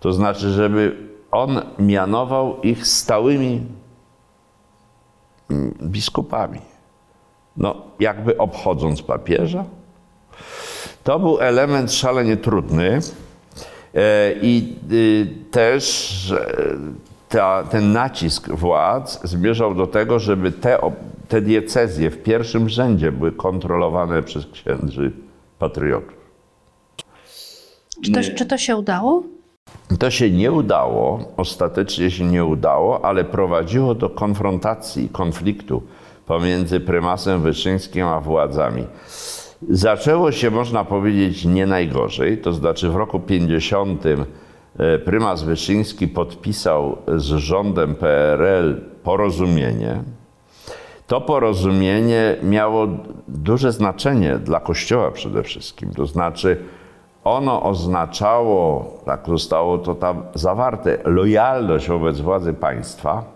To 0.00 0.12
znaczy, 0.12 0.50
żeby 0.50 0.96
on 1.30 1.60
mianował 1.78 2.60
ich 2.60 2.86
stałymi 2.86 3.66
mm, 5.50 5.74
biskupami. 5.82 6.60
No, 7.56 7.82
jakby 8.00 8.38
obchodząc 8.38 9.02
papieża. 9.02 9.64
To 11.04 11.18
był 11.18 11.40
element 11.40 11.92
szalenie 11.92 12.36
trudny 12.36 13.00
e, 13.94 14.32
i 14.42 14.76
y, 14.92 15.26
też 15.50 16.34
ta, 17.28 17.64
ten 17.64 17.92
nacisk 17.92 18.50
władz 18.50 19.20
zmierzał 19.24 19.74
do 19.74 19.86
tego, 19.86 20.18
żeby 20.18 20.52
te, 20.52 20.78
te 21.28 21.40
diecezje 21.40 22.10
w 22.10 22.22
pierwszym 22.22 22.68
rzędzie 22.68 23.12
były 23.12 23.32
kontrolowane 23.32 24.22
przez 24.22 24.46
księży 24.46 25.12
patriotów. 25.58 26.16
Czy 28.04 28.12
to, 28.12 28.20
czy 28.36 28.46
to 28.46 28.58
się 28.58 28.76
udało? 28.76 29.22
To 29.98 30.10
się 30.10 30.30
nie 30.30 30.52
udało, 30.52 31.32
ostatecznie 31.36 32.10
się 32.10 32.24
nie 32.24 32.44
udało, 32.44 33.04
ale 33.04 33.24
prowadziło 33.24 33.94
do 33.94 34.10
konfrontacji 34.10 35.08
konfliktu 35.08 35.82
pomiędzy 36.26 36.80
prymasem 36.80 37.42
Wyszyńskim 37.42 38.06
a 38.06 38.20
władzami. 38.20 38.84
Zaczęło 39.70 40.32
się, 40.32 40.50
można 40.50 40.84
powiedzieć, 40.84 41.44
nie 41.44 41.66
najgorzej, 41.66 42.38
to 42.38 42.52
znaczy 42.52 42.90
w 42.90 42.96
roku 42.96 43.20
50 43.20 44.04
e, 44.06 44.98
prymas 44.98 45.42
Wyszyński 45.42 46.08
podpisał 46.08 46.96
z 47.16 47.24
rządem 47.24 47.94
PRL 47.94 48.80
porozumienie. 49.02 50.02
To 51.06 51.20
porozumienie 51.20 52.36
miało 52.42 52.88
duże 53.28 53.72
znaczenie 53.72 54.38
dla 54.38 54.60
Kościoła 54.60 55.10
przede 55.10 55.42
wszystkim. 55.42 55.94
To 55.94 56.06
znaczy, 56.06 56.56
ono 57.24 57.62
oznaczało, 57.62 58.94
tak 59.04 59.26
zostało 59.26 59.78
to 59.78 59.94
tam 59.94 60.22
zawarte, 60.34 60.98
lojalność 61.04 61.88
wobec 61.88 62.20
władzy 62.20 62.52
państwa, 62.52 63.35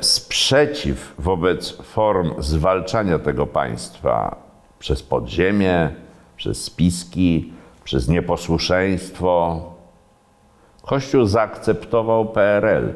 sprzeciw 0.00 1.14
wobec 1.18 1.82
form 1.82 2.32
zwalczania 2.38 3.18
tego 3.18 3.46
państwa 3.46 4.36
przez 4.78 5.02
podziemie, 5.02 5.90
przez 6.36 6.64
spiski, 6.64 7.52
przez 7.84 8.08
nieposłuszeństwo. 8.08 9.60
Kościół 10.82 11.24
zaakceptował 11.24 12.26
PRL 12.26 12.94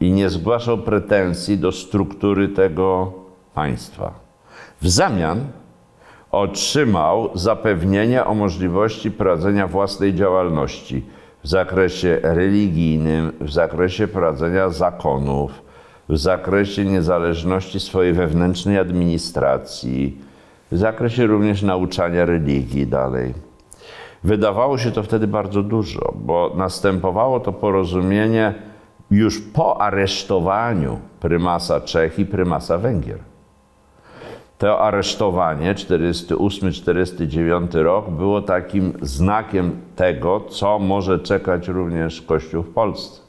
i 0.00 0.12
nie 0.12 0.30
zgłaszał 0.30 0.78
pretensji 0.78 1.58
do 1.58 1.72
struktury 1.72 2.48
tego 2.48 3.12
państwa. 3.54 4.12
W 4.80 4.88
zamian 4.88 5.46
otrzymał 6.30 7.30
zapewnienie 7.34 8.24
o 8.24 8.34
możliwości 8.34 9.10
prowadzenia 9.10 9.66
własnej 9.66 10.14
działalności 10.14 11.04
w 11.44 11.48
zakresie 11.48 12.18
religijnym, 12.22 13.32
w 13.40 13.52
zakresie 13.52 14.08
prowadzenia 14.08 14.68
zakonów, 14.68 15.62
w 16.08 16.16
zakresie 16.16 16.84
niezależności 16.84 17.80
swojej 17.80 18.12
wewnętrznej 18.12 18.78
administracji, 18.78 20.18
w 20.72 20.78
zakresie 20.78 21.26
również 21.26 21.62
nauczania 21.62 22.24
religii 22.24 22.86
dalej. 22.86 23.34
Wydawało 24.24 24.78
się 24.78 24.90
to 24.90 25.02
wtedy 25.02 25.26
bardzo 25.26 25.62
dużo, 25.62 26.12
bo 26.16 26.52
następowało 26.56 27.40
to 27.40 27.52
porozumienie 27.52 28.54
już 29.10 29.40
po 29.40 29.80
aresztowaniu 29.80 30.98
prymasa 31.20 31.80
Czech 31.80 32.18
i 32.18 32.26
prymasa 32.26 32.78
Węgier. 32.78 33.18
To 34.58 34.80
aresztowanie 34.80 35.74
48-49 35.74 37.82
rok 37.82 38.10
było 38.10 38.42
takim 38.42 38.92
znakiem 39.02 39.80
tego, 39.96 40.40
co 40.40 40.78
może 40.78 41.18
czekać 41.18 41.68
również 41.68 42.22
Kościół 42.22 42.62
w 42.62 42.74
Polsce. 42.74 43.20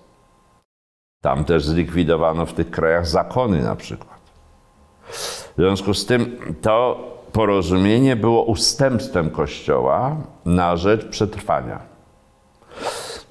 Tam 1.22 1.46
też 1.46 1.66
zlikwidowano 1.66 2.46
w 2.46 2.54
tych 2.54 2.72
krajach 2.72 3.08
zakony 3.08 3.64
na 3.64 3.76
przykład. 3.76 4.20
W 5.12 5.54
związku 5.58 5.94
z 5.94 6.06
tym 6.06 6.38
to 6.62 7.00
porozumienie 7.32 8.16
było 8.16 8.44
ustępstwem 8.44 9.30
Kościoła 9.30 10.16
na 10.46 10.78
rzecz 10.78 11.06
przetrwania. 11.06 11.80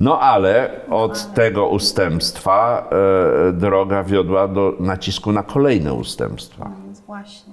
No 0.00 0.20
ale 0.20 0.80
od 0.90 1.34
tego 1.34 1.68
ustępstwa 1.68 2.88
e, 3.48 3.52
droga 3.52 4.04
wiodła 4.04 4.48
do 4.48 4.72
nacisku 4.80 5.32
na 5.32 5.42
kolejne 5.42 5.94
ustępstwa. 5.94 6.70
Więc 6.84 7.00
właśnie. 7.00 7.43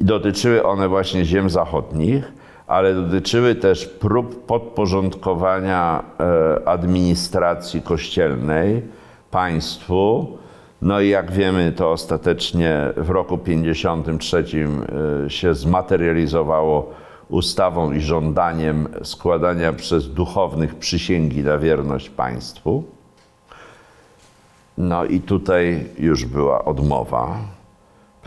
Dotyczyły 0.00 0.64
one 0.64 0.88
właśnie 0.88 1.24
ziem 1.24 1.50
zachodnich, 1.50 2.32
ale 2.66 2.94
dotyczyły 2.94 3.54
też 3.54 3.86
prób 3.86 4.46
podporządkowania 4.46 6.02
e, 6.20 6.68
administracji 6.68 7.82
kościelnej 7.82 8.82
państwu. 9.30 10.26
No 10.82 11.00
i 11.00 11.08
jak 11.08 11.32
wiemy, 11.32 11.72
to 11.72 11.90
ostatecznie 11.90 12.92
w 12.96 13.10
roku 13.10 13.38
53 13.38 14.44
e, 15.26 15.30
się 15.30 15.54
zmaterializowało 15.54 16.92
ustawą 17.28 17.92
i 17.92 18.00
żądaniem 18.00 18.88
składania 19.02 19.72
przez 19.72 20.14
duchownych 20.14 20.74
przysięgi 20.74 21.42
na 21.42 21.58
wierność 21.58 22.10
państwu. 22.10 22.84
No 24.78 25.04
i 25.04 25.20
tutaj 25.20 25.86
już 25.98 26.24
była 26.24 26.64
odmowa. 26.64 27.38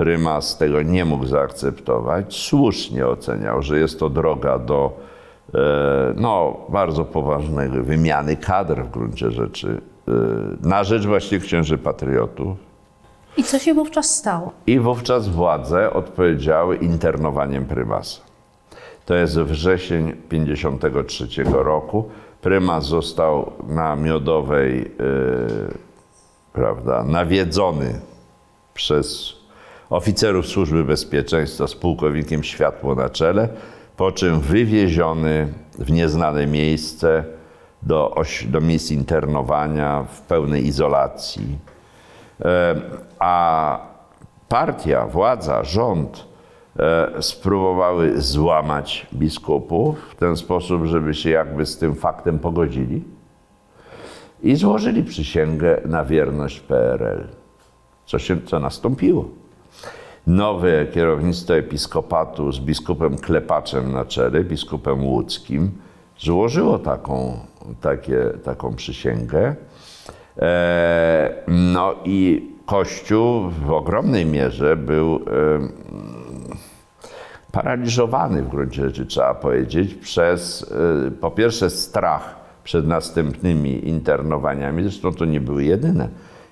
Prymas 0.01 0.57
tego 0.57 0.81
nie 0.81 1.05
mógł 1.05 1.25
zaakceptować. 1.25 2.35
Słusznie 2.35 3.07
oceniał, 3.07 3.61
że 3.61 3.79
jest 3.79 3.99
to 3.99 4.09
droga 4.09 4.59
do 4.59 4.97
e, 5.53 5.59
no, 6.15 6.57
bardzo 6.69 7.05
poważnej 7.05 7.69
wymiany 7.69 8.35
kadr 8.35 8.83
w 8.83 8.91
gruncie 8.91 9.31
rzeczy 9.31 9.81
e, 10.07 10.11
na 10.67 10.83
rzecz 10.83 11.05
właśnie 11.05 11.39
księży 11.39 11.77
patriotów. 11.77 12.57
I 13.37 13.43
co 13.43 13.59
się 13.59 13.73
wówczas 13.73 14.15
stało? 14.15 14.51
I 14.67 14.79
wówczas 14.79 15.27
władze 15.27 15.93
odpowiedziały 15.93 16.75
internowaniem 16.75 17.65
prymasa. 17.65 18.21
To 19.05 19.15
jest 19.15 19.39
wrzesień 19.39 20.13
53 20.29 21.43
roku. 21.43 22.09
Prymas 22.41 22.85
został 22.85 23.51
na 23.67 23.95
Miodowej, 23.95 24.79
yy, 24.79 25.73
prawda, 26.53 27.03
nawiedzony 27.03 27.99
przez 28.73 29.40
oficerów 29.91 30.47
Służby 30.47 30.83
Bezpieczeństwa 30.83 31.67
z 31.67 31.75
pułkownikiem 31.75 32.43
Światło 32.43 32.95
na 32.95 33.09
czele, 33.09 33.49
po 33.97 34.11
czym 34.11 34.39
wywieziony 34.39 35.47
w 35.79 35.91
nieznane 35.91 36.47
miejsce 36.47 37.23
do, 37.83 38.15
do 38.47 38.61
miejsc 38.61 38.91
internowania 38.91 40.03
w 40.03 40.21
pełnej 40.21 40.67
izolacji. 40.67 41.57
E, 42.45 42.75
A 43.19 43.79
partia, 44.49 45.07
władza, 45.07 45.63
rząd 45.63 46.27
e, 46.79 47.11
spróbowały 47.21 48.21
złamać 48.21 49.07
biskupów 49.13 50.09
w 50.11 50.15
ten 50.15 50.37
sposób, 50.37 50.85
żeby 50.85 51.13
się 51.13 51.29
jakby 51.29 51.65
z 51.65 51.77
tym 51.77 51.95
faktem 51.95 52.39
pogodzili 52.39 53.03
i 54.43 54.55
złożyli 54.55 55.03
przysięgę 55.03 55.81
na 55.85 56.05
wierność 56.05 56.59
PRL. 56.59 57.27
Co, 58.05 58.19
się, 58.19 58.41
co 58.45 58.59
nastąpiło? 58.59 59.40
Nowe 60.31 60.85
kierownictwo 60.85 61.55
episkopatu 61.55 62.51
z 62.51 62.59
biskupem 62.59 63.17
Klepaczem 63.17 63.91
na 63.91 64.05
czele, 64.05 64.43
biskupem 64.43 65.05
łódzkim, 65.05 65.71
złożyło 66.19 66.79
taką, 66.79 67.39
takie, 67.81 68.23
taką 68.43 68.75
przysięgę. 68.75 69.55
E, 70.37 71.33
No 71.47 71.95
i 72.05 72.49
Kościół 72.65 73.49
w 73.49 73.71
ogromnej 73.71 74.25
mierze 74.25 74.75
był 74.75 75.15
em, 75.15 75.71
paraliżowany 77.51 78.43
w 78.43 78.49
gruncie 78.49 78.81
rzeczy, 78.81 79.05
trzeba 79.05 79.33
powiedzieć, 79.33 79.93
przez 79.93 80.61
y, 81.07 81.11
po 81.11 81.31
pierwsze 81.31 81.69
strach 81.69 82.35
przed 82.63 82.87
następnymi 82.87 83.87
internowaniami, 83.89 84.83
zresztą 84.83 85.13
to 85.13 85.25
nie 85.25 85.41
były 85.41 85.63
jedyne. 85.63 86.09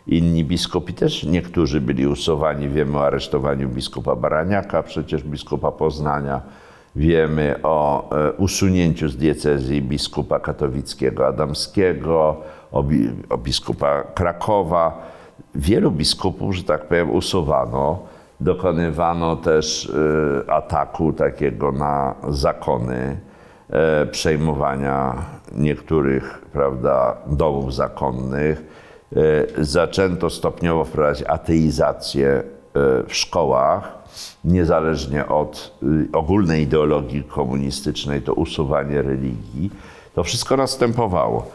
Inni 0.09 0.43
biskupi 0.43 0.93
też, 0.93 1.23
niektórzy 1.23 1.81
byli 1.81 2.07
usuwani. 2.07 2.69
Wiemy 2.69 2.97
o 2.97 3.05
aresztowaniu 3.05 3.69
biskupa 3.69 4.15
Baraniaka, 4.15 4.83
przecież 4.83 5.23
biskupa 5.23 5.71
Poznania. 5.71 6.41
Wiemy 6.95 7.55
o 7.63 8.09
e, 8.17 8.31
usunięciu 8.31 9.09
z 9.09 9.17
diecezji 9.17 9.81
biskupa 9.81 10.39
katowickiego 10.39 11.27
Adamskiego, 11.27 12.37
o, 12.71 12.83
bi- 12.83 13.09
o 13.29 13.37
biskupa 13.37 14.03
Krakowa. 14.03 15.01
Wielu 15.55 15.91
biskupów, 15.91 16.55
że 16.55 16.63
tak 16.63 16.87
powiem, 16.87 17.11
usuwano. 17.11 17.99
Dokonywano 18.39 19.35
też 19.35 19.85
y, 19.85 20.51
ataku 20.51 21.13
takiego 21.13 21.71
na 21.71 22.15
zakony, 22.29 23.17
e, 23.69 24.05
przejmowania 24.05 25.15
niektórych 25.57 26.41
prawda, 26.53 27.17
domów 27.27 27.73
zakonnych. 27.75 28.78
E, 29.15 29.63
Zaczęto 29.63 30.29
stopniowo 30.29 30.85
wprowadzać 30.85 31.23
ateizację 31.27 32.27
e, 32.27 32.43
w 33.07 33.15
szkołach, 33.15 33.99
niezależnie 34.45 35.27
od 35.27 35.77
y, 35.83 36.07
ogólnej 36.13 36.63
ideologii 36.63 37.23
komunistycznej, 37.23 38.21
to 38.21 38.33
usuwanie 38.33 39.01
religii. 39.01 39.71
To 40.15 40.23
wszystko 40.23 40.57
następowało 40.57 41.45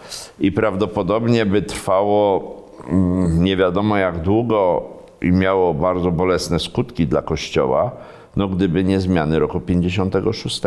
i 0.40 0.52
prawdopodobnie 0.52 1.46
by 1.46 1.62
trwało 1.62 2.54
mm, 2.90 3.44
nie 3.44 3.56
wiadomo 3.56 3.96
jak 3.96 4.22
długo 4.22 4.82
i 5.22 5.32
miało 5.32 5.74
bardzo 5.74 6.10
bolesne 6.10 6.58
skutki 6.58 7.06
dla 7.06 7.22
Kościoła, 7.22 7.90
no 8.36 8.48
gdyby 8.48 8.84
nie 8.84 9.00
zmiany 9.00 9.38
roku 9.38 9.60
56. 9.60 10.62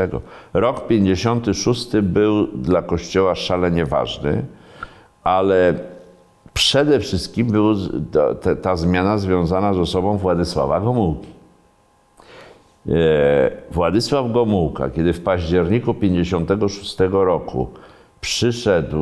Rok 0.53 0.87
56 0.87 1.87
był 2.01 2.47
dla 2.47 2.81
Kościoła 2.81 3.35
szalenie 3.35 3.85
ważny, 3.85 4.45
ale 5.23 5.73
przede 6.57 6.99
wszystkim 6.99 7.47
był 7.47 7.75
z- 7.75 7.91
ta, 8.41 8.55
ta, 8.55 8.75
zmiana 8.75 9.17
związana 9.17 9.73
z 9.73 9.77
osobą 9.77 10.17
Władysława 10.17 10.79
Gomułki. 10.81 11.27
E, 12.89 12.91
Władysław 13.71 14.31
Gomułka, 14.31 14.89
kiedy 14.89 15.13
w 15.13 15.21
październiku 15.23 15.93
56 15.93 16.97
roku 17.11 17.67
przyszedł, 18.21 18.97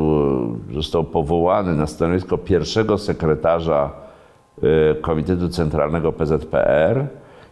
został 0.74 1.04
powołany 1.04 1.74
na 1.74 1.86
stanowisko 1.86 2.38
pierwszego 2.38 2.98
sekretarza 2.98 3.90
e, 4.62 4.94
Komitetu 4.94 5.48
Centralnego 5.48 6.12
PZPR, 6.12 7.06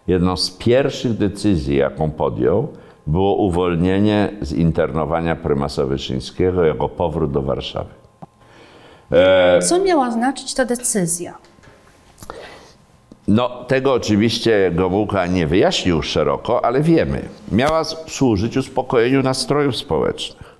jedną 0.06 0.36
z 0.36 0.50
pierwszych 0.50 1.12
decyzji, 1.18 1.76
jaką 1.76 2.10
podjął, 2.10 2.68
było 3.06 3.34
uwolnienie 3.34 4.32
z 4.40 4.52
internowania 4.52 5.36
prymasa 5.36 5.86
Wyszyńskiego 5.86 6.64
jako 6.64 6.88
powrót 6.88 7.30
do 7.32 7.42
Warszawy. 7.42 8.03
Co 9.62 9.78
miała 9.78 10.10
znaczyć 10.10 10.54
ta 10.54 10.64
decyzja? 10.64 11.34
No, 13.28 13.64
tego 13.64 13.92
oczywiście 13.92 14.70
Gomułka 14.74 15.26
nie 15.26 15.46
wyjaśnił 15.46 16.02
szeroko, 16.02 16.64
ale 16.64 16.80
wiemy. 16.80 17.22
Miała 17.52 17.84
służyć 17.84 18.56
uspokojeniu 18.56 19.22
nastrojów 19.22 19.76
społecznych. 19.76 20.54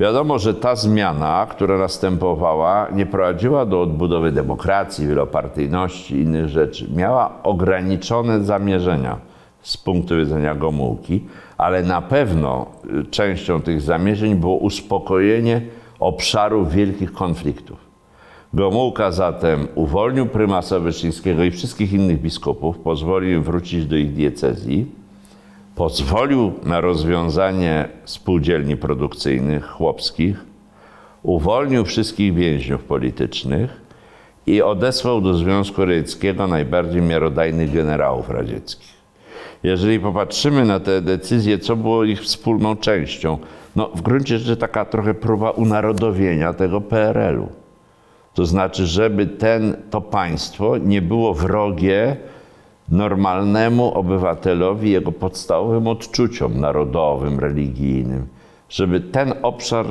Wiadomo, 0.00 0.38
że 0.38 0.54
ta 0.54 0.76
zmiana, 0.76 1.46
która 1.50 1.78
następowała, 1.78 2.88
nie 2.92 3.06
prowadziła 3.06 3.66
do 3.66 3.82
odbudowy 3.82 4.32
demokracji, 4.32 5.06
wielopartyjności 5.06 6.14
i 6.14 6.22
innych 6.22 6.48
rzeczy. 6.48 6.86
Miała 6.96 7.42
ograniczone 7.42 8.44
zamierzenia 8.44 9.18
z 9.62 9.76
punktu 9.76 10.16
widzenia 10.16 10.54
Gomułki, 10.54 11.24
ale 11.58 11.82
na 11.82 12.02
pewno 12.02 12.66
y, 13.00 13.04
częścią 13.04 13.62
tych 13.62 13.80
zamierzeń 13.80 14.34
było 14.34 14.56
uspokojenie 14.56 15.62
obszaru 16.00 16.66
wielkich 16.66 17.12
konfliktów. 17.12 17.88
Gomułka 18.54 19.10
zatem 19.10 19.68
uwolnił 19.74 20.26
prymasa 20.26 20.78
Wyszyńskiego 20.78 21.44
i 21.44 21.50
wszystkich 21.50 21.92
innych 21.92 22.20
biskupów, 22.20 22.78
pozwolił 22.78 23.42
wrócić 23.42 23.86
do 23.86 23.96
ich 23.96 24.12
diecezji, 24.12 24.86
pozwolił 25.74 26.52
na 26.62 26.80
rozwiązanie 26.80 27.88
spółdzielni 28.04 28.76
produkcyjnych 28.76 29.66
chłopskich, 29.66 30.44
uwolnił 31.22 31.84
wszystkich 31.84 32.34
więźniów 32.34 32.84
politycznych 32.84 33.80
i 34.46 34.62
odesłał 34.62 35.20
do 35.20 35.34
Związku 35.34 35.84
Radzieckiego 35.84 36.46
najbardziej 36.46 37.02
miarodajnych 37.02 37.72
generałów 37.72 38.30
radzieckich. 38.30 38.98
Jeżeli 39.62 40.00
popatrzymy 40.00 40.64
na 40.64 40.80
te 40.80 41.00
decyzje, 41.02 41.58
co 41.58 41.76
było 41.76 42.04
ich 42.04 42.22
wspólną 42.22 42.76
częścią, 42.76 43.38
no 43.78 43.90
w 43.94 44.02
gruncie 44.02 44.38
rzeczy 44.38 44.56
taka 44.56 44.84
trochę 44.84 45.14
próba 45.14 45.50
unarodowienia 45.50 46.52
tego 46.52 46.80
PRL-u 46.80 47.48
To 48.34 48.46
znaczy, 48.46 48.86
żeby 48.86 49.26
ten, 49.26 49.76
to 49.90 50.00
państwo 50.00 50.78
nie 50.78 51.02
było 51.02 51.34
wrogie 51.34 52.16
normalnemu 52.88 53.94
obywatelowi, 53.94 54.90
jego 54.90 55.12
podstawowym 55.12 55.86
odczuciom 55.86 56.60
narodowym, 56.60 57.40
religijnym. 57.40 58.26
Żeby 58.68 59.00
ten 59.00 59.34
obszar 59.42 59.86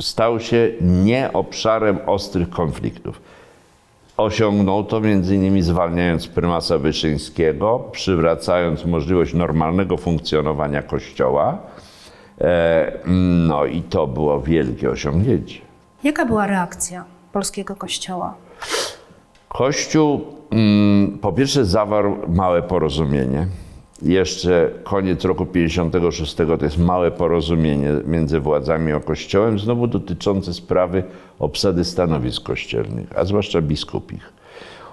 stał 0.00 0.40
się 0.40 0.70
nie 0.80 1.32
obszarem 1.32 1.98
ostrych 2.06 2.50
konfliktów. 2.50 3.20
Osiągnął 4.16 4.84
to 4.84 5.00
innymi 5.32 5.62
zwalniając 5.62 6.28
prymasa 6.28 6.78
Wyszyńskiego, 6.78 7.84
przywracając 7.92 8.84
możliwość 8.84 9.34
normalnego 9.34 9.96
funkcjonowania 9.96 10.82
Kościoła. 10.82 11.58
E, 12.40 12.92
no 13.48 13.64
i 13.64 13.82
to 13.82 14.06
było 14.06 14.40
wielkie 14.40 14.90
osiągnięcie. 14.90 15.60
Jaka 16.04 16.26
była 16.26 16.46
reakcja 16.46 17.04
polskiego 17.32 17.76
kościoła? 17.76 18.34
Kościół 19.48 20.26
mm, 20.50 21.18
po 21.18 21.32
pierwsze 21.32 21.64
zawarł 21.64 22.16
małe 22.28 22.62
porozumienie. 22.62 23.46
Jeszcze 24.02 24.70
koniec 24.84 25.24
roku 25.24 25.46
56 25.46 26.34
to 26.34 26.64
jest 26.64 26.78
małe 26.78 27.10
porozumienie 27.10 27.90
między 28.06 28.40
władzami 28.40 28.92
a 28.92 29.00
Kościołem, 29.00 29.58
znowu 29.58 29.86
dotyczące 29.86 30.54
sprawy 30.54 31.04
obsady 31.38 31.84
stanowisk 31.84 32.42
kościelnych, 32.42 33.18
a 33.18 33.24
zwłaszcza 33.24 33.62
biskupich. 33.62 34.32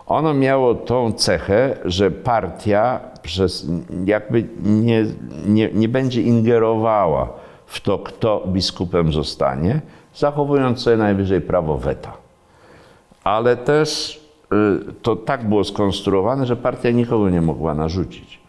Ono 0.07 0.33
miało 0.33 0.75
tą 0.75 1.11
cechę, 1.11 1.77
że 1.85 2.11
partia 2.11 2.99
przez, 3.21 3.67
jakby 4.05 4.47
nie, 4.63 5.05
nie, 5.45 5.69
nie 5.73 5.89
będzie 5.89 6.21
ingerowała 6.21 7.29
w 7.65 7.81
to, 7.81 7.99
kto 7.99 8.43
biskupem 8.47 9.13
zostanie, 9.13 9.81
zachowując 10.15 10.81
sobie 10.81 10.97
najwyżej 10.97 11.41
prawo 11.41 11.77
weta. 11.77 12.13
Ale 13.23 13.57
też 13.57 14.21
y, 14.53 14.93
to 15.01 15.15
tak 15.15 15.49
było 15.49 15.63
skonstruowane, 15.63 16.45
że 16.45 16.55
partia 16.55 16.91
nikogo 16.91 17.29
nie 17.29 17.41
mogła 17.41 17.73
narzucić. 17.73 18.39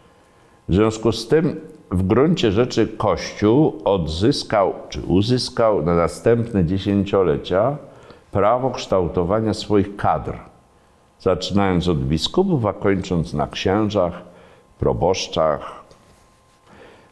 W 0.68 0.74
związku 0.74 1.12
z 1.12 1.28
tym 1.28 1.60
w 1.90 2.02
gruncie 2.02 2.52
rzeczy 2.52 2.88
Kościół 2.88 3.82
odzyskał, 3.84 4.74
czy 4.88 5.00
uzyskał 5.00 5.82
na 5.82 5.94
następne 5.94 6.64
dziesięciolecia 6.64 7.76
prawo 8.32 8.70
kształtowania 8.70 9.54
swoich 9.54 9.96
kadr. 9.96 10.53
Zaczynając 11.24 11.88
od 11.88 11.98
biskupów, 11.98 12.66
a 12.66 12.72
kończąc 12.72 13.34
na 13.34 13.46
księżach, 13.46 14.22
proboszczach. 14.78 15.84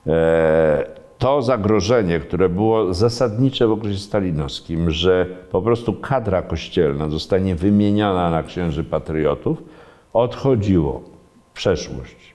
E, 0.06 0.86
to 1.18 1.42
zagrożenie, 1.42 2.20
które 2.20 2.48
było 2.48 2.94
zasadnicze 2.94 3.66
w 3.66 3.72
okresie 3.72 3.98
stalinowskim, 3.98 4.90
że 4.90 5.26
po 5.50 5.62
prostu 5.62 5.92
kadra 5.92 6.42
kościelna 6.42 7.08
zostanie 7.08 7.54
wymieniona 7.54 8.30
na 8.30 8.42
księży 8.42 8.84
patriotów, 8.84 9.62
odchodziło 10.12 11.02
w 11.50 11.52
przeszłość. 11.54 12.34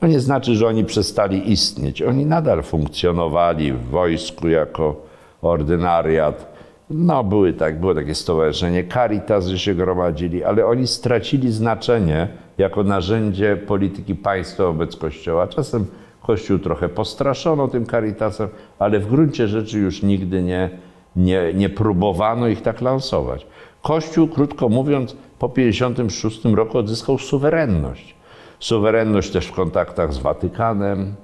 To 0.00 0.06
nie 0.06 0.20
znaczy, 0.20 0.54
że 0.54 0.66
oni 0.66 0.84
przestali 0.84 1.52
istnieć. 1.52 2.02
Oni 2.02 2.26
nadal 2.26 2.62
funkcjonowali 2.62 3.72
w 3.72 3.84
wojsku 3.84 4.48
jako 4.48 4.96
ordynariat. 5.42 6.57
No, 6.90 7.24
były 7.24 7.52
tak, 7.52 7.80
było 7.80 7.94
takie 7.94 8.14
stowarzyszenie 8.14 8.84
Caritas, 8.84 9.48
się 9.48 9.74
gromadzili, 9.74 10.44
ale 10.44 10.66
oni 10.66 10.86
stracili 10.86 11.52
znaczenie 11.52 12.28
jako 12.58 12.84
narzędzie 12.84 13.56
polityki 13.56 14.14
państwa 14.14 14.64
wobec 14.64 14.96
Kościoła. 14.96 15.46
Czasem 15.46 15.86
Kościół 16.22 16.58
trochę 16.58 16.88
postraszono 16.88 17.68
tym 17.68 17.86
Caritasem, 17.86 18.48
ale 18.78 18.98
w 18.98 19.06
gruncie 19.06 19.48
rzeczy 19.48 19.78
już 19.78 20.02
nigdy 20.02 20.42
nie, 20.42 20.70
nie, 21.16 21.54
nie 21.54 21.68
próbowano 21.68 22.48
ich 22.48 22.62
tak 22.62 22.80
lansować. 22.80 23.46
Kościół, 23.82 24.28
krótko 24.28 24.68
mówiąc, 24.68 25.16
po 25.38 25.48
1956 25.48 26.44
roku 26.44 26.78
odzyskał 26.78 27.18
suwerenność. 27.18 28.14
Suwerenność 28.60 29.30
też 29.30 29.46
w 29.46 29.52
kontaktach 29.52 30.12
z 30.12 30.18
Watykanem. 30.18 31.14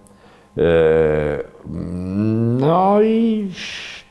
E, 0.59 0.63
no 2.61 3.03
i 3.03 3.49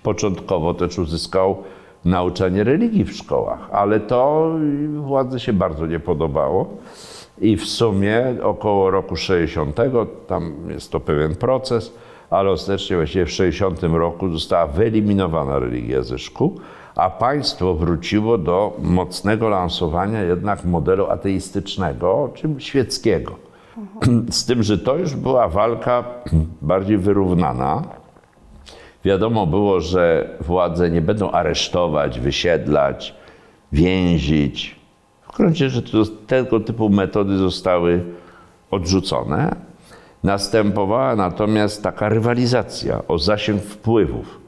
początkowo 0.03 0.73
też 0.73 0.99
uzyskał 0.99 1.57
nauczanie 2.05 2.63
religii 2.63 3.03
w 3.03 3.13
szkołach, 3.13 3.69
ale 3.71 3.99
to 3.99 4.51
władzy 4.95 5.39
się 5.39 5.53
bardzo 5.53 5.87
nie 5.87 5.99
podobało. 5.99 6.77
I 7.41 7.57
w 7.57 7.65
sumie 7.65 8.35
około 8.43 8.91
roku 8.91 9.15
60, 9.15 9.77
tam 10.27 10.53
jest 10.69 10.91
to 10.91 10.99
pewien 10.99 11.35
proces, 11.35 11.93
ale 12.29 12.51
ostatecznie 12.51 12.95
właściwie 12.95 13.25
w 13.25 13.31
60 13.31 13.83
roku 13.83 14.29
została 14.29 14.67
wyeliminowana 14.67 15.59
religia 15.59 16.03
ze 16.03 16.19
szkół, 16.19 16.59
a 16.95 17.09
państwo 17.09 17.73
wróciło 17.73 18.37
do 18.37 18.73
mocnego 18.81 19.49
lansowania 19.49 20.21
jednak 20.21 20.65
modelu 20.65 21.07
ateistycznego, 21.07 22.29
czy 22.33 22.49
świeckiego. 22.57 23.35
Z 24.29 24.45
tym, 24.45 24.63
że 24.63 24.77
to 24.77 24.95
już 24.95 25.15
była 25.15 25.47
walka 25.47 26.03
bardziej 26.61 26.97
wyrównana. 26.97 27.83
Wiadomo 29.05 29.47
było, 29.47 29.81
że 29.81 30.29
władze 30.41 30.89
nie 30.89 31.01
będą 31.01 31.31
aresztować, 31.31 32.19
wysiedlać, 32.19 33.15
więzić, 33.71 34.75
w 35.21 35.35
gruncie 35.37 35.69
rzeczy 35.69 35.97
tego 36.27 36.59
typu 36.59 36.89
metody 36.89 37.37
zostały 37.37 38.03
odrzucone. 38.71 39.55
Następowała 40.23 41.15
natomiast 41.15 41.83
taka 41.83 42.09
rywalizacja 42.09 43.07
o 43.07 43.17
zasięg 43.17 43.61
wpływów 43.61 44.41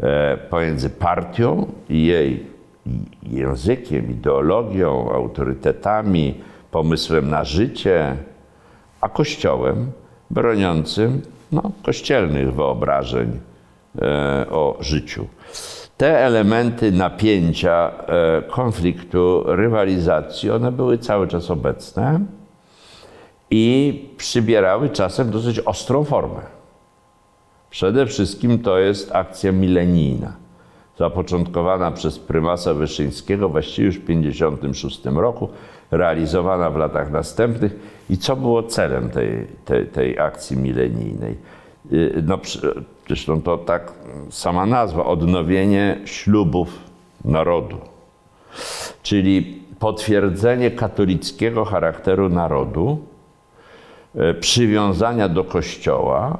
e, 0.00 0.36
pomiędzy 0.36 0.90
partią 0.90 1.72
i 1.88 2.06
jej 2.06 2.46
językiem, 3.22 4.10
ideologią, 4.10 5.12
autorytetami, 5.12 6.34
pomysłem 6.70 7.30
na 7.30 7.44
życie, 7.44 8.16
a 9.00 9.08
kościołem 9.08 9.92
broniącym 10.30 11.22
no, 11.52 11.62
kościelnych 11.82 12.54
wyobrażeń 12.54 13.40
o 14.50 14.76
życiu 14.80 15.26
te 16.02 16.18
elementy 16.18 16.92
napięcia, 16.92 17.90
e, 18.06 18.42
konfliktu, 18.42 19.42
rywalizacji, 19.46 20.50
one 20.50 20.72
były 20.72 20.98
cały 20.98 21.28
czas 21.28 21.50
obecne 21.50 22.20
i 23.50 24.04
przybierały 24.16 24.90
czasem 24.90 25.30
dosyć 25.30 25.58
ostrą 25.60 26.04
formę. 26.04 26.40
Przede 27.70 28.06
wszystkim 28.06 28.58
to 28.58 28.78
jest 28.78 29.12
akcja 29.14 29.52
milenijna, 29.52 30.32
zapoczątkowana 30.98 31.90
przez 31.90 32.18
prymasa 32.18 32.74
Wyszyńskiego 32.74 33.48
właściwie 33.48 33.86
już 33.86 33.96
w 33.96 34.06
1956 34.06 35.04
roku, 35.04 35.48
realizowana 35.90 36.70
w 36.70 36.76
latach 36.76 37.10
następnych. 37.10 37.76
I 38.10 38.18
co 38.18 38.36
było 38.36 38.62
celem 38.62 39.10
tej, 39.10 39.46
tej, 39.64 39.86
tej 39.86 40.18
akcji 40.18 40.56
milenijnej? 40.56 41.36
Y, 41.92 42.22
no, 42.26 42.38
zresztą 43.12 43.42
to 43.42 43.58
tak 43.58 43.92
sama 44.30 44.66
nazwa, 44.66 45.04
odnowienie 45.04 45.98
ślubów 46.04 46.78
narodu. 47.24 47.76
Czyli 49.02 49.62
potwierdzenie 49.78 50.70
katolickiego 50.70 51.64
charakteru 51.64 52.28
narodu, 52.28 52.98
y, 54.16 54.34
przywiązania 54.34 55.28
do 55.28 55.44
kościoła, 55.44 56.38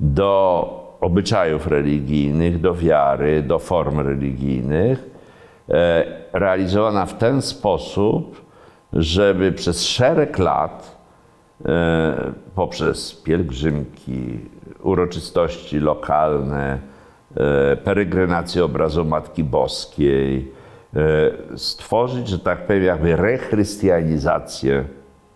do 0.00 0.96
obyczajów 1.00 1.66
religijnych, 1.66 2.60
do 2.60 2.74
wiary, 2.74 3.42
do 3.42 3.58
form 3.58 4.00
religijnych, 4.00 4.98
y, 5.68 5.72
realizowana 6.32 7.06
w 7.06 7.18
ten 7.18 7.42
sposób, 7.42 8.44
żeby 8.92 9.52
przez 9.52 9.86
szereg 9.86 10.38
lat 10.38 10.94
E, 11.66 12.32
poprzez 12.54 13.14
pielgrzymki, 13.14 14.38
uroczystości 14.84 15.78
lokalne, 15.78 16.78
e, 17.36 17.76
peregrinację 17.76 18.64
obrazu 18.64 19.04
Matki 19.04 19.44
Boskiej, 19.44 20.52
e, 20.96 21.58
stworzyć, 21.58 22.28
że 22.28 22.38
tak 22.38 22.66
powiem, 22.66 22.84
jakby 22.84 23.16
rechrystianizację 23.16 24.84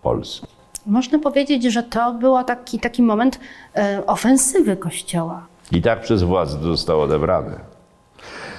Polski. 0.01 0.47
Można 0.85 1.19
powiedzieć, 1.19 1.63
że 1.63 1.83
to 1.83 2.13
był 2.13 2.43
taki, 2.43 2.79
taki 2.79 3.03
moment 3.03 3.39
ofensywy 4.07 4.77
Kościoła. 4.77 5.47
I 5.71 5.81
tak 5.81 6.01
przez 6.01 6.23
władzę 6.23 6.57
to 6.57 6.63
zostało 6.63 7.03
odebrane. 7.03 7.59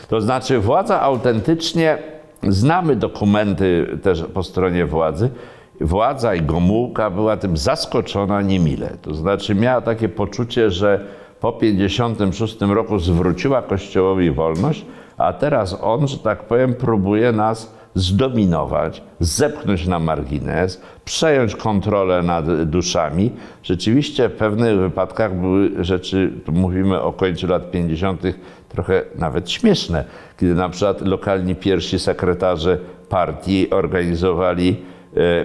To 0.09 0.21
znaczy, 0.21 0.59
władza 0.59 1.01
autentycznie, 1.01 1.99
znamy 2.43 2.97
dokumenty 2.97 3.99
też 4.03 4.25
po 4.35 4.43
stronie 4.43 4.87
władzy, 4.87 5.31
władza 5.81 6.35
i 6.35 6.43
Gomułka 6.43 7.11
była 7.11 7.37
tym 7.37 7.57
zaskoczona 7.57 8.43
niemile. 8.43 8.97
To 9.03 9.15
znaczy 9.15 9.55
miała 9.55 9.81
takie 9.81 10.09
poczucie, 10.09 10.71
że 10.71 11.05
po 11.41 11.53
56 11.53 12.61
roku 12.61 12.99
zwróciła 12.99 13.63
Kościołowi 13.63 14.31
wolność, 14.31 14.85
a 15.19 15.33
teraz 15.33 15.79
on, 15.83 16.09
że 16.09 16.19
tak 16.19 16.43
powiem, 16.45 16.75
próbuje 16.75 17.33
nas 17.33 17.75
zdominować, 17.95 19.03
zepchnąć 19.21 19.87
na 19.87 19.99
margines, 19.99 20.81
przejąć 21.05 21.57
kontrolę 21.57 22.23
nad 22.23 22.65
duszami. 22.65 23.31
Rzeczywiście 23.63 24.29
w 24.29 24.33
pewnych 24.33 24.79
wypadkach 24.79 25.41
były 25.41 25.85
rzeczy, 25.85 26.33
tu 26.45 26.53
mówimy 26.53 27.03
o 27.03 27.13
końcu 27.13 27.47
lat 27.47 27.71
50., 27.71 28.23
trochę 28.69 29.03
nawet 29.19 29.51
śmieszne, 29.51 30.05
kiedy 30.41 30.55
na 30.55 30.69
przykład 30.69 31.01
lokalni 31.01 31.55
pierwsi 31.55 31.99
sekretarze 31.99 32.79
partii 33.09 33.71
organizowali 33.71 34.77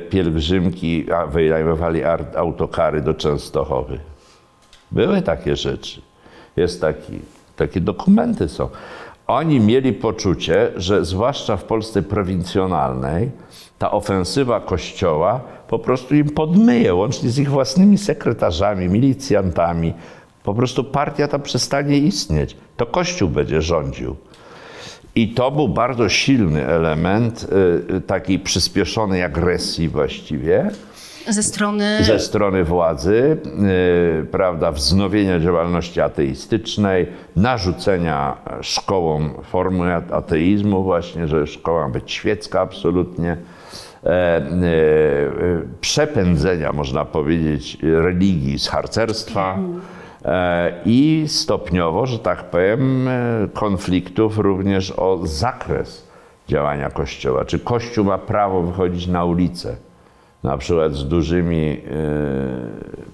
pielgrzymki, 0.10 1.12
a 1.12 1.25
wynajmowali 1.28 2.04
ar- 2.04 2.38
autokary 2.38 3.01
do 3.01 3.13
Częstochowy. 3.13 3.99
Były 4.91 5.21
takie 5.21 5.56
rzeczy. 5.56 6.01
Jest 6.56 6.82
taki, 6.82 7.19
takie 7.56 7.82
dokumenty 7.82 8.49
są. 8.49 8.69
Oni 9.28 9.60
mieli 9.60 9.93
poczucie, 9.93 10.71
że 10.75 11.06
zwłaszcza 11.06 11.58
w 11.58 11.63
Polsce 11.63 12.01
prowincjonalnej 12.01 13.32
ta 13.80 13.91
ofensywa 13.91 14.60
Kościoła 14.60 15.41
po 15.67 15.80
prostu 15.80 16.15
im 16.15 16.30
podmyje, 16.30 16.95
łącznie 16.95 17.30
z 17.30 17.39
ich 17.39 17.49
własnymi 17.49 17.97
sekretarzami, 17.97 18.89
milicjantami. 18.89 19.93
Po 20.43 20.54
prostu 20.54 20.84
partia 20.84 21.28
ta 21.28 21.39
przestanie 21.39 21.97
istnieć. 21.97 22.58
To 22.78 22.86
Kościół 22.86 23.30
będzie 23.30 23.62
rządził. 23.62 24.15
I 25.15 25.28
to 25.28 25.51
był 25.51 25.69
bardzo 25.69 26.10
silny 26.10 26.67
element 26.67 27.47
y, 27.91 27.95
y, 27.95 28.01
takiej 28.01 28.39
przyspieszonej 28.39 29.23
agresji 29.23 29.89
właściwie. 29.89 30.71
Ze 31.30 31.43
strony 31.43 32.04
ze 32.04 32.19
strony 32.19 32.63
władzy, 32.63 33.38
y, 34.21 34.25
prawda, 34.25 34.71
wznowienia 34.71 35.39
działalności 35.39 36.01
ateistycznej, 36.01 37.08
narzucenia 37.36 38.38
szkołom 38.62 39.34
formy 39.43 39.93
ateizmu 39.95 40.84
właśnie, 40.84 41.28
że 41.28 41.47
szkoła 41.47 41.88
ma 41.88 41.93
być 41.93 42.12
świecka 42.12 42.62
absolutnie, 42.62 43.38
e, 44.04 44.08
e, 44.10 44.43
przepędzenia, 45.82 46.73
można 46.73 47.06
powiedzieć, 47.06 47.78
religii 47.82 48.60
z 48.60 48.67
harcerstwa. 48.67 49.58
E, 49.60 49.95
i 50.86 51.24
stopniowo, 51.28 52.06
że 52.06 52.20
tak 52.20 52.44
powiem, 52.44 53.08
e, 53.08 53.48
konfliktów 53.54 54.38
również 54.38 54.92
o 54.98 55.20
zakres 55.24 56.08
działania 56.48 56.90
Kościoła. 56.90 57.46
Czy 57.46 57.60
Kościół 57.60 58.06
ma 58.06 58.18
prawo 58.18 58.62
wychodzić 58.62 59.08
na 59.08 59.26
ulicę? 59.26 59.76
na 60.44 60.58
przykład 60.58 60.94
z 60.94 61.08
dużymi 61.08 61.70
e, 61.70 61.78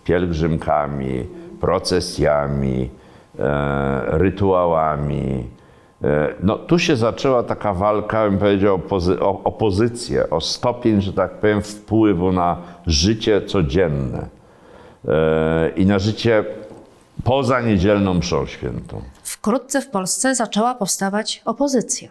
pielgrzymkami, 0.04 1.26
procesjami, 1.62 2.89
e, 3.39 4.02
rytuałami. 4.06 5.43
E, 6.04 6.34
No, 6.43 6.58
tu 6.58 6.80
się 6.80 6.95
zaczęła 6.95 7.43
taka 7.43 7.74
walka, 7.74 8.30
bym 8.30 8.38
powiedział, 8.38 8.78
opozy- 8.78 9.17
o 9.21 9.41
opozycję, 9.43 10.30
o 10.30 10.41
stopień, 10.41 11.02
że 11.02 11.13
tak 11.13 11.32
powiem, 11.32 11.62
wpływu 11.62 12.32
na 12.32 12.58
życie 12.88 13.41
codzienne 13.41 14.28
e, 15.08 15.69
i 15.76 15.86
na 15.86 16.00
życie 16.00 16.43
poza 17.24 17.62
niedzielną 17.62 18.13
mszą 18.13 18.45
świętą. 18.45 19.02
wkrótce 19.24 19.82
w 19.82 19.89
Polsce 19.89 20.36
zaczęła 20.36 20.76
powstawać 20.76 21.41
opozycja. 21.45 22.10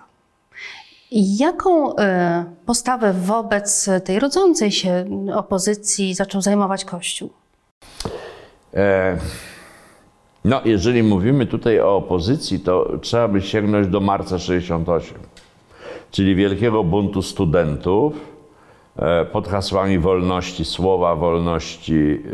Jaką 1.39 1.97
e, 1.97 2.45
postawę 2.67 3.13
wobec 3.13 3.91
tej 4.05 4.19
rodzącej 4.19 4.73
się 4.73 5.05
opozycji 5.35 6.15
zaczął 6.15 6.43
zajmować 6.43 6.85
Kościół? 6.85 7.31
E, 8.75 9.19
No, 10.45 10.61
jeżeli 10.65 11.03
mówimy 11.03 11.47
tutaj 11.47 11.81
o 11.81 11.97
opozycji, 11.97 12.61
to 12.61 12.99
trzeba 13.03 13.29
by 13.29 13.43
sięgnąć 13.43 13.89
do 13.89 14.01
marca 14.01 14.39
68, 14.39 15.19
czyli 16.11 16.35
wielkiego 16.35 16.85
buntu 16.85 17.23
studentów 17.23 18.13
pod 19.33 19.49
hasłami 19.49 19.99
wolności 19.99 20.65
słowa, 20.65 21.15
wolności 21.17 22.23
e, 22.25 22.31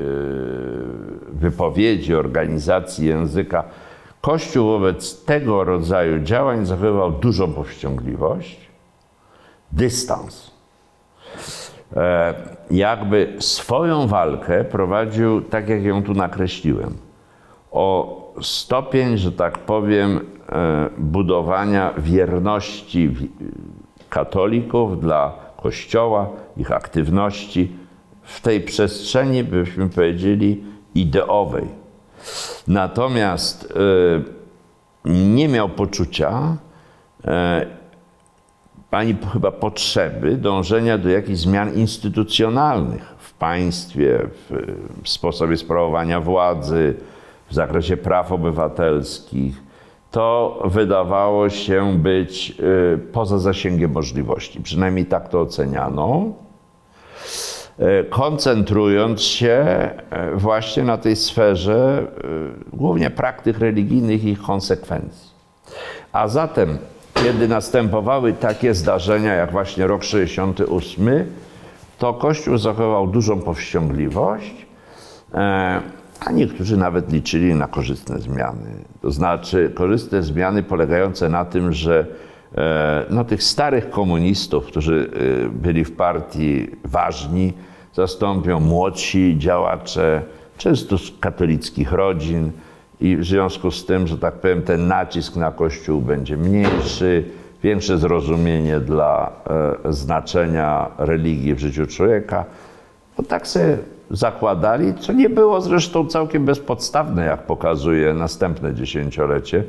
wypowiedzi, 1.32 2.14
organizacji 2.14 3.06
języka. 3.06 3.64
Kościół 4.20 4.66
wobec 4.68 5.24
tego 5.24 5.64
rodzaju 5.64 6.18
działań 6.22 6.66
zachowywał 6.66 7.12
dużą 7.12 7.52
powściągliwość, 7.52 8.58
dystans 9.72 10.50
e, 11.96 12.34
jakby 12.70 13.36
swoją 13.38 14.06
walkę 14.06 14.64
prowadził 14.64 15.40
tak, 15.42 15.68
jak 15.68 15.82
ją 15.82 16.02
tu 16.02 16.14
nakreśliłem. 16.14 16.94
O 17.70 18.16
stopień, 18.42 19.18
że 19.18 19.32
tak 19.32 19.58
powiem, 19.58 20.20
e, 20.48 20.88
budowania 20.98 21.94
wierności 21.98 23.08
wi- 23.08 23.30
katolików 24.08 25.00
dla 25.00 25.45
Kościoła, 25.62 26.30
ich 26.56 26.72
aktywności 26.72 27.72
w 28.22 28.40
tej 28.40 28.60
przestrzeni, 28.60 29.44
byśmy 29.44 29.88
powiedzieli, 29.88 30.64
ideowej. 30.94 31.64
Natomiast 32.68 33.72
e, 35.04 35.10
nie 35.10 35.48
miał 35.48 35.68
poczucia, 35.68 36.56
e, 37.24 37.66
ani 38.96 39.16
chyba 39.32 39.50
potrzeby 39.52 40.36
dążenia 40.36 40.98
do 40.98 41.08
jakichś 41.08 41.38
zmian 41.38 41.74
instytucjonalnych 41.74 43.14
w 43.18 43.32
państwie, 43.32 44.18
w, 44.32 44.74
w 45.02 45.08
sposobie 45.08 45.56
sprawowania 45.56 46.20
władzy, 46.20 46.94
w 47.50 47.54
zakresie 47.54 47.96
praw 47.96 48.32
obywatelskich. 48.32 49.65
To 50.16 50.62
wydawało 50.64 51.48
się 51.48 51.98
być 51.98 52.55
y, 52.94 52.98
poza 53.12 53.38
zasięgiem 53.38 53.92
możliwości. 53.92 54.61
Przynajmniej 54.61 55.07
tak 55.07 55.29
to 55.29 55.40
oceniano. 55.40 56.24
E, 57.79 58.05
koncentrując 58.05 59.22
się 59.22 59.50
e, 59.50 60.31
właśnie 60.35 60.83
na 60.83 60.98
tej 60.98 61.16
sferze 61.16 62.07
głównie 62.72 63.11
praktyk 63.11 63.59
religijnych 63.59 64.24
i 64.24 64.29
ich 64.29 64.42
konsekwencji. 64.42 65.31
A 66.12 66.29
zatem, 66.29 66.79
kiedy 67.14 67.48
następowały 67.48 68.33
takie 68.33 68.74
zdarzenia, 68.74 69.35
jak 69.35 69.52
właśnie 69.52 69.87
rok 69.87 70.05
68, 70.05 71.24
to 71.98 72.14
Kościół 72.14 72.59
zachował 72.59 73.07
dużą 73.07 73.40
powściągliwość, 73.40 74.66
e, 75.35 75.81
a 76.20 76.33
niektórzy 76.33 76.76
nawet 76.76 77.12
liczyli 77.12 77.55
na 77.55 77.68
korzystne 77.68 78.18
zmiany. 78.18 78.70
To 79.02 79.11
znaczy, 79.11 79.72
korzystne 79.74 80.22
zmiany 80.22 80.62
polegające 80.62 81.29
na 81.29 81.44
tym, 81.44 81.72
że 81.72 82.07
no, 83.11 83.24
tych 83.24 83.42
starych 83.42 83.90
komunistów, 83.90 84.66
którzy 84.66 85.11
e, 85.44 85.48
byli 85.48 85.85
w 85.85 85.92
partii 85.92 86.70
ważni, 86.85 87.52
zastąpią 87.94 88.61
młodsi 88.61 89.35
działacze, 89.38 90.22
często 90.59 90.98
z 90.98 91.12
katolickich 91.20 91.92
rodzin, 91.92 92.52
i 93.00 93.16
w 93.16 93.24
związku 93.24 93.70
z 93.70 93.87
tym, 93.87 94.07
że 94.07 94.18
tak 94.18 94.35
powiem, 94.35 94.62
ten 94.62 94.88
nacisk 94.88 95.37
na 95.37 95.52
Kościół 95.52 96.00
będzie 96.00 96.37
mniejszy, 96.37 97.24
większe 97.62 97.98
zrozumienie 97.98 98.81
dla 98.81 99.33
e, 99.87 99.92
znaczenia 99.92 100.90
religii 100.98 101.55
w 101.55 101.59
życiu 101.59 101.87
człowieka. 101.87 102.44
No 103.18 103.24
tak 103.24 103.46
sobie 103.46 103.79
zakładali, 104.10 104.94
co 104.94 105.12
nie 105.12 105.30
było 105.30 105.60
zresztą 105.60 106.06
całkiem 106.06 106.44
bezpodstawne, 106.44 107.24
jak 107.24 107.46
pokazuje 107.46 108.14
następne 108.14 108.74
dziesięciolecie, 108.74 109.64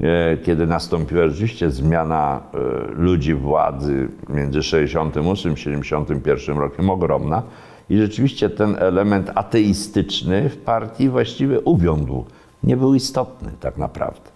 e, 0.00 0.36
kiedy 0.36 0.66
nastąpiła 0.66 1.28
rzeczywiście 1.28 1.70
zmiana 1.70 2.40
e, 2.54 2.58
ludzi 2.92 3.34
władzy 3.34 4.08
między 4.28 4.62
68 4.62 5.52
a 5.52 5.56
71 5.56 6.58
rokiem 6.58 6.90
ogromna. 6.90 7.42
I 7.90 7.98
rzeczywiście 7.98 8.50
ten 8.50 8.76
element 8.78 9.30
ateistyczny 9.34 10.48
w 10.48 10.56
partii 10.56 11.08
właściwie 11.08 11.60
uwiądł. 11.60 12.24
Nie 12.62 12.76
był 12.76 12.94
istotny 12.94 13.50
tak 13.60 13.76
naprawdę. 13.76 14.30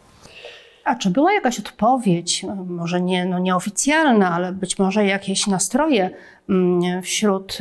A 0.84 0.94
czy 0.94 1.10
była 1.10 1.32
jakaś 1.32 1.58
odpowiedź, 1.58 2.46
może 2.66 3.00
nie 3.00 3.26
no 3.26 3.38
nieoficjalna, 3.38 4.30
ale 4.30 4.52
być 4.52 4.78
może 4.78 5.06
jakieś 5.06 5.46
nastroje 5.46 6.10
mm, 6.48 7.02
wśród 7.02 7.58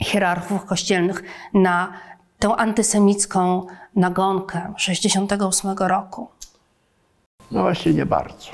hierarchów 0.00 0.64
kościelnych 0.64 1.22
na 1.54 1.92
tę 2.38 2.48
antysemicką 2.56 3.66
nagonkę 3.96 4.72
68 4.76 5.76
roku? 5.78 6.28
No 7.50 7.62
właśnie 7.62 7.92
nie 7.92 8.06
bardzo. 8.06 8.50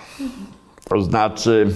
To 0.88 1.02
znaczy, 1.02 1.74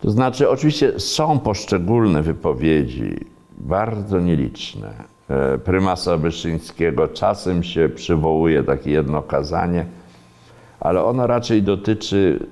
to 0.00 0.10
znaczy, 0.10 0.50
oczywiście 0.50 1.00
są 1.00 1.38
poszczególne 1.38 2.22
wypowiedzi, 2.22 3.16
bardzo 3.58 4.20
nieliczne. 4.20 4.94
E, 5.28 5.58
Prymasa 5.58 6.16
Wyszyńskiego 6.16 7.08
czasem 7.08 7.62
się 7.62 7.88
przywołuje 7.88 8.62
takie 8.62 8.90
jedno 8.90 9.22
kazanie, 9.22 9.86
ale 10.80 11.04
ono 11.04 11.26
raczej 11.26 11.62
dotyczy 11.62 12.46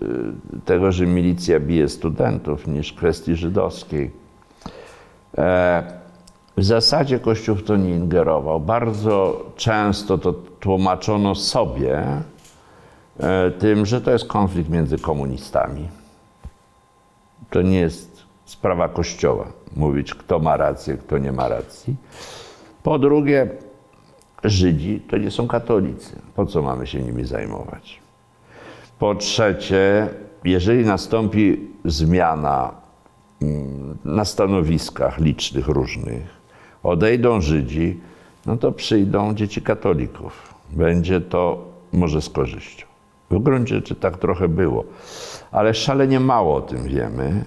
e, 0.57 0.61
tego, 0.61 0.93
że 0.93 1.07
milicja 1.07 1.61
bije 1.61 1.89
studentów 1.89 2.67
niż 2.67 2.93
kwestii 2.93 3.37
żydowskiej. 3.37 4.22
E, 5.39 6.03
W 6.57 6.65
zasadzie 6.65 7.19
Kościół 7.21 7.57
w 7.57 7.63
to 7.65 7.77
nie 7.77 7.91
ingerował. 7.91 8.61
Bardzo 8.61 9.45
często 9.57 10.19
to 10.19 10.33
tłumaczono 10.33 11.35
sobie 11.35 12.05
e, 13.21 13.51
tym, 13.51 13.87
że 13.87 14.01
to 14.01 14.11
jest 14.11 14.27
konflikt 14.27 14.71
między 14.71 14.99
komunistami. 14.99 15.89
To 17.51 17.63
nie 17.63 17.81
jest 17.81 18.23
sprawa 18.45 18.89
Kościoła 18.89 19.47
mówić, 19.77 20.15
kto 20.15 20.39
ma 20.39 20.57
rację, 20.57 20.97
kto 20.97 21.19
nie 21.19 21.33
ma 21.33 21.49
racji. 21.49 21.97
Po 22.83 22.99
drugie, 22.99 23.49
Żydzi 24.45 25.01
to 25.11 25.17
nie 25.17 25.31
są 25.31 25.49
katolicy. 25.49 26.17
Po 26.35 26.47
co 26.47 26.63
mamy 26.63 26.87
się 26.87 27.03
nimi 27.03 27.25
zajmować? 27.25 28.01
Po 28.99 29.15
trzecie, 29.15 30.09
jeżeli 30.45 30.85
nastąpi 30.85 31.71
zmiana 31.85 32.82
na 34.05 34.25
stanowiskach 34.25 35.19
licznych 35.19 35.69
różnych, 35.69 36.23
odejdą 36.83 37.41
Żydzi, 37.41 38.01
no 38.47 38.57
to 38.57 38.73
przyjdą 38.73 39.35
dzieci 39.35 39.63
katolików. 39.63 40.55
Będzie 40.71 41.21
to 41.21 41.65
może 41.93 42.23
z 42.23 42.29
korzyścią. 42.29 42.87
W 43.31 43.39
gruncie 43.39 43.75
rzeczy 43.75 43.95
tak 43.95 44.19
trochę 44.19 44.49
było, 44.49 44.85
ale 45.53 45.75
szalenie 45.75 46.21
mało 46.21 46.57
o 46.57 46.61
tym 46.61 46.83
wiemy. 46.83 47.45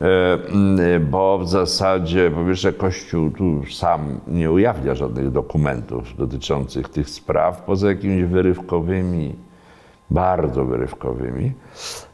E, 0.00 0.34
mm, 0.48 1.06
bo 1.10 1.38
w 1.38 1.48
zasadzie, 1.48 2.30
po 2.30 2.78
Kościół 2.78 3.30
tu 3.30 3.62
sam 3.70 4.20
nie 4.28 4.50
ujawnia 4.50 4.94
żadnych 4.94 5.30
dokumentów 5.30 6.16
dotyczących 6.16 6.88
tych 6.88 7.10
spraw, 7.10 7.62
poza 7.62 7.88
jakimiś 7.88 8.24
wyrywkowymi, 8.24 9.34
bardzo 10.10 10.64
wyrywkowymi. 10.64 11.52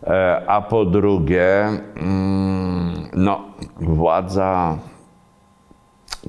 E, 0.03 0.43
A 0.47 0.61
po 0.61 0.85
drugie, 0.85 1.65
mm, 1.97 2.95
no, 3.15 3.41
władza, 3.81 4.79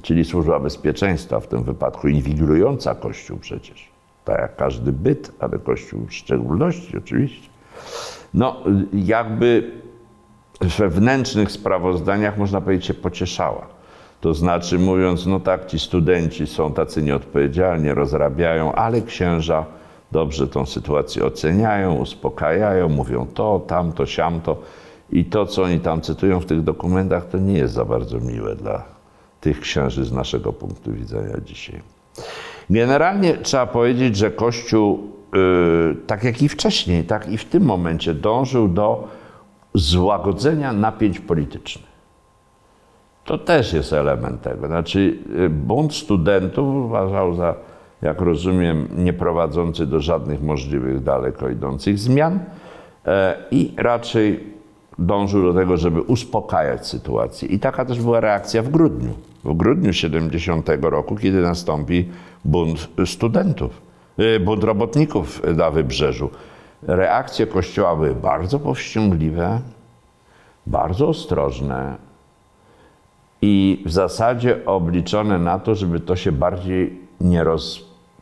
czyli 0.02 0.24
służba 0.24 0.60
bezpieczeństwa 0.60 1.40
w 1.40 1.46
tym 1.46 1.62
wypadku, 1.62 2.08
inwigilująca 2.08 2.94
Kościół 2.94 3.38
przecież, 3.38 3.88
tak 4.24 4.38
jak 4.40 4.56
każdy 4.56 4.92
byt, 4.92 5.32
ale 5.38 5.58
Kościół 5.58 6.06
w 6.06 6.14
szczególności 6.14 6.98
oczywiście, 6.98 7.48
no, 8.34 8.56
jakby 8.92 9.70
wewnętrznych 10.60 11.52
sprawozdaniach, 11.52 12.38
można 12.38 12.60
powiedzieć, 12.60 12.86
się 12.86 12.94
pocieszała. 12.94 13.66
To 14.20 14.34
znaczy, 14.34 14.78
mówiąc, 14.78 15.26
no 15.26 15.40
tak, 15.40 15.66
ci 15.66 15.78
studenci 15.78 16.46
są 16.46 16.72
tacy 16.72 17.02
nieodpowiedzialni, 17.02 17.94
rozrabiają, 17.94 18.72
ale 18.72 19.02
księża 19.02 19.64
dobrze 20.12 20.46
tą 20.46 20.66
sytuację 20.66 21.24
oceniają, 21.24 21.94
uspokajają, 21.94 22.88
mówią 22.88 23.26
to, 23.34 23.60
tamto, 23.66 24.06
siamto. 24.06 24.56
I 25.12 25.24
to, 25.24 25.46
co 25.46 25.62
oni 25.62 25.80
tam 25.80 26.00
cytują 26.00 26.40
w 26.40 26.46
tych 26.46 26.62
dokumentach, 26.62 27.28
to 27.28 27.38
nie 27.38 27.58
jest 27.58 27.74
za 27.74 27.84
bardzo 27.84 28.20
miłe 28.20 28.56
dla 28.56 28.84
tych 29.40 29.60
księży 29.60 30.04
z 30.04 30.12
naszego 30.12 30.52
punktu 30.52 30.92
widzenia 30.92 31.36
dzisiaj. 31.44 31.82
Generalnie 32.70 33.36
trzeba 33.36 33.66
powiedzieć, 33.66 34.16
że 34.16 34.30
Kościół, 34.30 35.10
yy, 35.32 35.96
tak 36.06 36.24
jak 36.24 36.42
i 36.42 36.48
wcześniej, 36.48 37.04
tak 37.04 37.28
i 37.28 37.38
w 37.38 37.44
tym 37.44 37.62
momencie, 37.62 38.14
dążył 38.14 38.68
do 38.68 39.08
złagodzenia 39.74 40.72
napięć 40.72 41.20
politycznych. 41.20 41.90
To 43.24 43.38
też 43.38 43.72
jest 43.72 43.92
element 43.92 44.42
tego. 44.42 44.66
Znaczy, 44.66 45.18
y, 45.38 45.48
bunt 45.48 45.94
studentów 45.94 46.84
uważał 46.84 47.34
za, 47.34 47.54
jak 48.02 48.20
rozumiem, 48.20 48.88
nieprowadzący 48.96 49.86
do 49.86 50.00
żadnych 50.00 50.42
możliwych 50.42 51.02
daleko 51.02 51.48
idących 51.48 51.98
zmian 51.98 52.40
e, 53.06 53.36
i 53.50 53.74
raczej 53.76 54.50
dążył 54.98 55.42
do 55.42 55.60
tego, 55.60 55.76
żeby 55.76 56.02
uspokajać 56.02 56.86
sytuację. 56.86 57.48
I 57.48 57.58
taka 57.58 57.84
też 57.84 58.00
była 58.00 58.20
reakcja 58.20 58.62
w 58.62 58.68
grudniu. 58.68 59.14
W 59.44 59.56
grudniu 59.56 59.92
70 59.92 60.68
roku, 60.80 61.16
kiedy 61.16 61.42
nastąpi 61.42 62.08
bunt 62.44 62.88
studentów, 63.06 63.82
y, 64.18 64.40
bunt 64.40 64.64
robotników 64.64 65.42
na 65.56 65.70
wybrzeżu. 65.70 66.30
Reakcje 66.82 67.46
Kościoła 67.46 67.96
były 67.96 68.14
bardzo 68.14 68.58
powściągliwe, 68.58 69.60
bardzo 70.66 71.08
ostrożne 71.08 71.96
i 73.42 73.82
w 73.86 73.92
zasadzie 73.92 74.64
obliczone 74.66 75.38
na 75.38 75.58
to, 75.58 75.74
żeby 75.74 76.00
to 76.00 76.16
się 76.16 76.32
bardziej 76.32 77.00
nie 77.20 77.44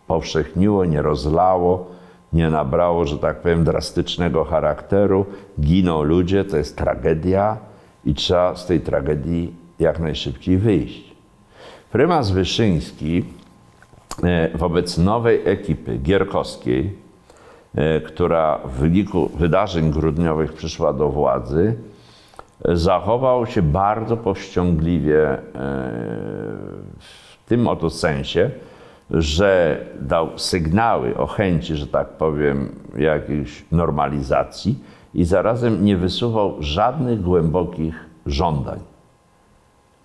rozpowszechniło, 0.09 0.85
nie 0.85 1.03
rozlało, 1.03 1.87
nie 2.33 2.51
nabrało, 2.51 3.05
że 3.05 3.18
tak 3.18 3.40
powiem, 3.40 3.64
drastycznego 3.64 4.44
charakteru. 4.44 5.27
Giną 5.61 6.03
ludzie, 6.03 6.44
to 6.44 6.57
jest 6.57 6.77
tragedia 6.77 7.57
i 8.05 8.14
trzeba 8.14 8.57
z 8.57 8.66
tej 8.66 8.81
tragedii 8.81 9.55
jak 9.79 9.99
najszybciej 9.99 10.59
wyjść. 10.59 11.14
Prymas 11.92 12.31
Wyszyński 12.31 13.25
e, 14.25 14.59
wobec 14.59 14.99
nowej 14.99 15.40
ekipy 15.44 15.99
gierkowskiej, 15.99 16.99
e, 17.75 18.01
która 18.01 18.59
w 18.64 18.71
wyniku 18.71 19.31
wydarzeń 19.35 19.90
grudniowych 19.90 20.53
przyszła 20.53 20.92
do 20.92 21.09
władzy, 21.09 21.75
e, 22.64 22.77
zachował 22.77 23.47
się 23.47 23.62
bardzo 23.62 24.16
powściągliwie 24.16 25.38
w 26.99 27.49
tym 27.49 27.68
oto 27.68 27.90
sensie, 27.90 28.51
że 29.11 29.81
dał 30.01 30.38
sygnały 30.38 31.16
o 31.16 31.27
chęci, 31.27 31.77
że 31.77 31.87
tak 31.87 32.09
powiem, 32.09 32.68
jakiejś 32.97 33.64
normalizacji 33.73 34.79
i 35.14 35.25
zarazem 35.25 35.85
nie 35.85 35.97
wysuwał 35.97 36.57
żadnych 36.61 37.23
głębokich 37.23 37.94
żądań. 38.27 38.79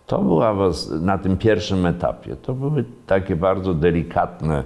To 0.08 0.20
była 0.20 0.56
na 1.02 1.18
tym 1.18 1.38
pierwszym 1.38 1.86
etapie. 1.86 2.36
To 2.36 2.54
były 2.54 2.86
takie 3.08 3.36
bardzo 3.36 3.74
delikatne 3.74 4.64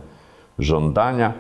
żądania. 0.60 1.34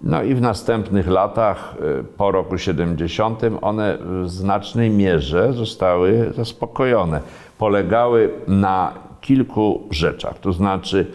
No 0.00 0.22
i 0.22 0.34
w 0.34 0.40
następnych 0.40 1.08
latach, 1.08 1.74
y, 2.00 2.04
po 2.04 2.30
roku 2.30 2.58
70., 2.58 3.42
one 3.60 3.98
w 4.22 4.28
znacznej 4.28 4.90
mierze 4.90 5.52
zostały 5.52 6.32
zaspokojone. 6.36 7.20
Polegały 7.58 8.30
na 8.48 8.92
kilku 9.20 9.82
rzeczach. 9.90 10.38
To 10.38 10.52
znaczy, 10.52 11.06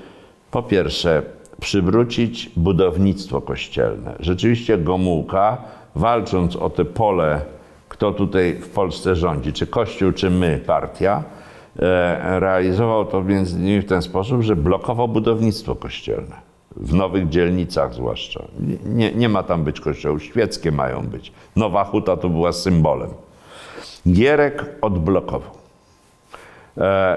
po 0.53 0.63
pierwsze, 0.63 1.23
przywrócić 1.61 2.49
budownictwo 2.57 3.41
kościelne. 3.41 4.15
Rzeczywiście 4.19 4.77
Gomułka, 4.77 5.57
walcząc 5.95 6.55
o 6.55 6.69
te 6.69 6.85
pole, 6.85 7.41
kto 7.89 8.11
tutaj 8.11 8.55
w 8.55 8.69
Polsce 8.69 9.15
rządzi, 9.15 9.53
czy 9.53 9.67
Kościół, 9.67 10.11
czy 10.11 10.29
my, 10.29 10.61
partia, 10.65 11.23
E, 11.79 12.39
realizował 12.39 13.05
to 13.05 13.23
między 13.23 13.59
innymi 13.59 13.81
w 13.81 13.85
ten 13.85 14.01
sposób, 14.01 14.41
że 14.41 14.55
blokował 14.55 15.07
budownictwo 15.07 15.75
kościelne. 15.75 16.35
W 16.75 16.93
nowych 16.93 17.29
dzielnicach 17.29 17.93
zwłaszcza. 17.93 18.43
Nie, 18.85 19.11
nie 19.11 19.29
ma 19.29 19.43
tam 19.43 19.63
być 19.63 19.79
kościoły, 19.79 20.19
świeckie 20.19 20.71
mają 20.71 21.01
być. 21.01 21.31
Nowa 21.55 21.83
Huta 21.83 22.17
to 22.17 22.29
była 22.29 22.51
symbolem. 22.51 23.09
Gierek 24.07 24.65
odblokował 24.81 25.62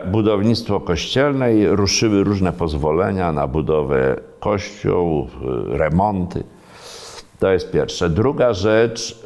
budownictwo 0.06 0.80
kościelne 0.80 1.54
i 1.54 1.66
ruszyły 1.66 2.24
różne 2.24 2.52
pozwolenia 2.52 3.32
na 3.32 3.46
budowę 3.46 4.16
kościołów, 4.40 5.30
e, 5.74 5.78
remonty. 5.78 6.44
To 7.38 7.52
jest 7.52 7.72
pierwsze. 7.72 8.10
Druga 8.10 8.52
rzecz 8.52 9.22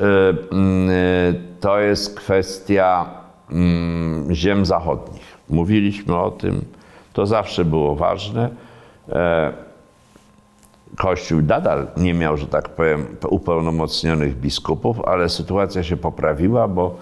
to 1.60 1.80
jest 1.80 2.16
kwestia 2.16 3.20
Mm, 3.52 4.34
ziem 4.34 4.66
zachodnich. 4.66 5.38
Mówiliśmy 5.48 6.16
o 6.16 6.30
tym, 6.30 6.64
to 7.12 7.26
zawsze 7.26 7.64
było 7.64 7.96
ważne. 7.96 8.50
E, 9.08 9.52
Kościół 10.96 11.40
nadal 11.40 11.86
nie 11.96 12.14
miał, 12.14 12.36
że 12.36 12.46
tak 12.46 12.68
powiem, 12.68 13.06
upełnomocnionych 13.28 14.36
biskupów, 14.40 15.00
ale 15.04 15.28
sytuacja 15.28 15.82
się 15.82 15.96
poprawiła, 15.96 16.68
bo 16.68 16.96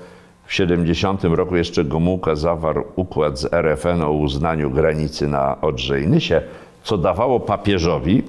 w 0.48 0.54
70 0.54 1.24
roku 1.24 1.56
jeszcze 1.56 1.84
Gomułka 1.84 2.34
zawarł 2.34 2.84
układ 2.96 3.38
z 3.38 3.52
RFN 3.52 4.02
o 4.02 4.10
uznaniu 4.10 4.70
granicy 4.70 5.28
na 5.28 5.60
Odrze 5.60 6.00
i 6.00 6.06
Nysie, 6.06 6.42
co 6.82 6.98
dawało 6.98 7.40
papieżowi 7.40 8.22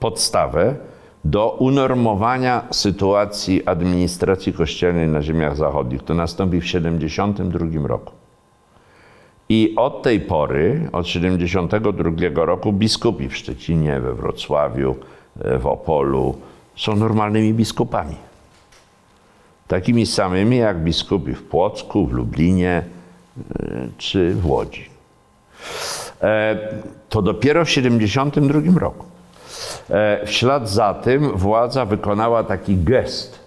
podstawę 0.00 0.74
do 1.24 1.50
unormowania 1.50 2.64
sytuacji 2.70 3.66
administracji 3.66 4.52
kościelnej 4.52 5.08
na 5.08 5.22
ziemiach 5.22 5.56
zachodnich. 5.56 6.02
To 6.02 6.14
nastąpi 6.14 6.60
w 6.60 6.64
1972 6.64 7.88
roku. 7.88 8.12
I 9.48 9.74
od 9.76 10.02
tej 10.02 10.20
pory, 10.20 10.88
od 10.92 11.06
1972 11.06 12.44
roku, 12.44 12.72
biskupi 12.72 13.28
w 13.28 13.36
Szczecinie, 13.36 14.00
we 14.00 14.14
Wrocławiu, 14.14 14.96
w 15.36 15.66
Opolu 15.66 16.34
są 16.76 16.96
normalnymi 16.96 17.54
biskupami. 17.54 18.14
Takimi 19.68 20.06
samymi 20.06 20.56
jak 20.56 20.78
biskupi 20.78 21.34
w 21.34 21.42
Płocku, 21.42 22.06
w 22.06 22.12
Lublinie 22.12 22.82
e, 23.60 23.88
czy 23.98 24.34
w 24.34 24.46
Łodzi. 24.46 24.90
E, 26.22 26.58
to 27.08 27.22
dopiero 27.22 27.64
w 27.64 27.68
1972 27.68 28.80
roku. 28.80 29.06
E, 29.90 30.26
w 30.26 30.30
ślad 30.30 30.68
za 30.68 30.94
tym 30.94 31.36
władza 31.36 31.84
wykonała 31.84 32.44
taki 32.44 32.76
gest, 32.76 33.46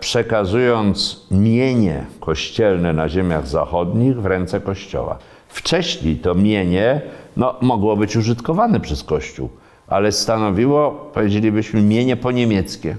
przekazując 0.00 1.26
mienie 1.30 2.04
kościelne 2.20 2.92
na 2.92 3.08
ziemiach 3.08 3.46
zachodnich 3.46 4.20
w 4.20 4.26
ręce 4.26 4.60
Kościoła. 4.60 5.18
Wcześniej 5.48 6.16
to 6.16 6.34
mienie 6.34 7.00
no, 7.36 7.54
mogło 7.60 7.96
być 7.96 8.16
użytkowane 8.16 8.80
przez 8.80 9.04
Kościół, 9.04 9.48
ale 9.88 10.12
stanowiło, 10.12 11.10
powiedzielibyśmy, 11.14 11.82
mienie 11.82 12.16
poniemieckie, 12.16 12.96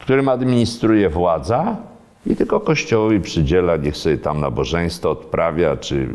którym 0.00 0.28
administruje 0.28 1.10
władza 1.10 1.76
i 2.26 2.36
tylko 2.36 2.60
Kościołowi 2.60 3.20
przydziela, 3.20 3.76
niech 3.76 3.96
sobie 3.96 4.18
tam 4.18 4.40
nabożeństwo 4.40 5.10
odprawia, 5.10 5.76
czy 5.76 6.08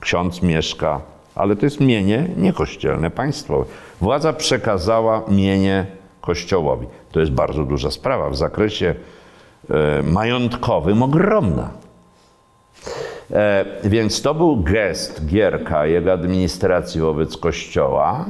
ksiądz 0.00 0.42
mieszka 0.42 1.00
ale 1.36 1.56
to 1.56 1.66
jest 1.66 1.80
mienie 1.80 2.28
niekościelne, 2.36 3.10
państwowe. 3.10 3.64
Władza 4.00 4.32
przekazała 4.32 5.22
mienie 5.28 5.86
Kościołowi. 6.20 6.86
To 7.12 7.20
jest 7.20 7.32
bardzo 7.32 7.64
duża 7.64 7.90
sprawa. 7.90 8.30
W 8.30 8.36
zakresie 8.36 8.94
e, 9.70 10.02
majątkowym 10.02 11.02
ogromna. 11.02 11.70
E, 13.32 13.64
więc 13.84 14.22
to 14.22 14.34
był 14.34 14.62
gest 14.62 15.26
Gierka, 15.26 15.86
jego 15.86 16.12
administracji 16.12 17.00
wobec 17.00 17.36
Kościoła. 17.36 18.26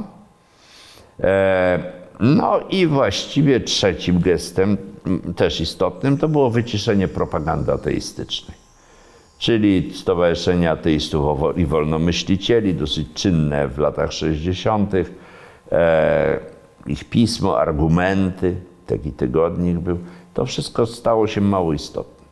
E, 1.19 1.96
no 2.19 2.59
i 2.69 2.87
właściwie 2.87 3.59
trzecim 3.59 4.19
gestem, 4.19 4.77
m, 5.05 5.33
też 5.33 5.61
istotnym, 5.61 6.17
to 6.17 6.27
było 6.27 6.49
wyciszenie 6.49 7.07
propagandy 7.07 7.71
ateistycznej. 7.71 8.57
Czyli 9.37 9.93
Stowarzyszenie 9.93 10.71
Ateistów 10.71 11.39
i 11.55 11.65
Wolnomyślicieli, 11.65 12.73
dosyć 12.73 13.07
czynne 13.13 13.67
w 13.67 13.77
latach 13.77 14.13
60., 14.13 14.93
e, 15.71 16.39
ich 16.87 17.09
pismo, 17.09 17.59
argumenty, 17.59 18.55
taki 18.87 19.11
tygodnik 19.11 19.77
był, 19.77 19.97
to 20.33 20.45
wszystko 20.45 20.85
stało 20.85 21.27
się 21.27 21.41
mało 21.41 21.73
istotne. 21.73 22.25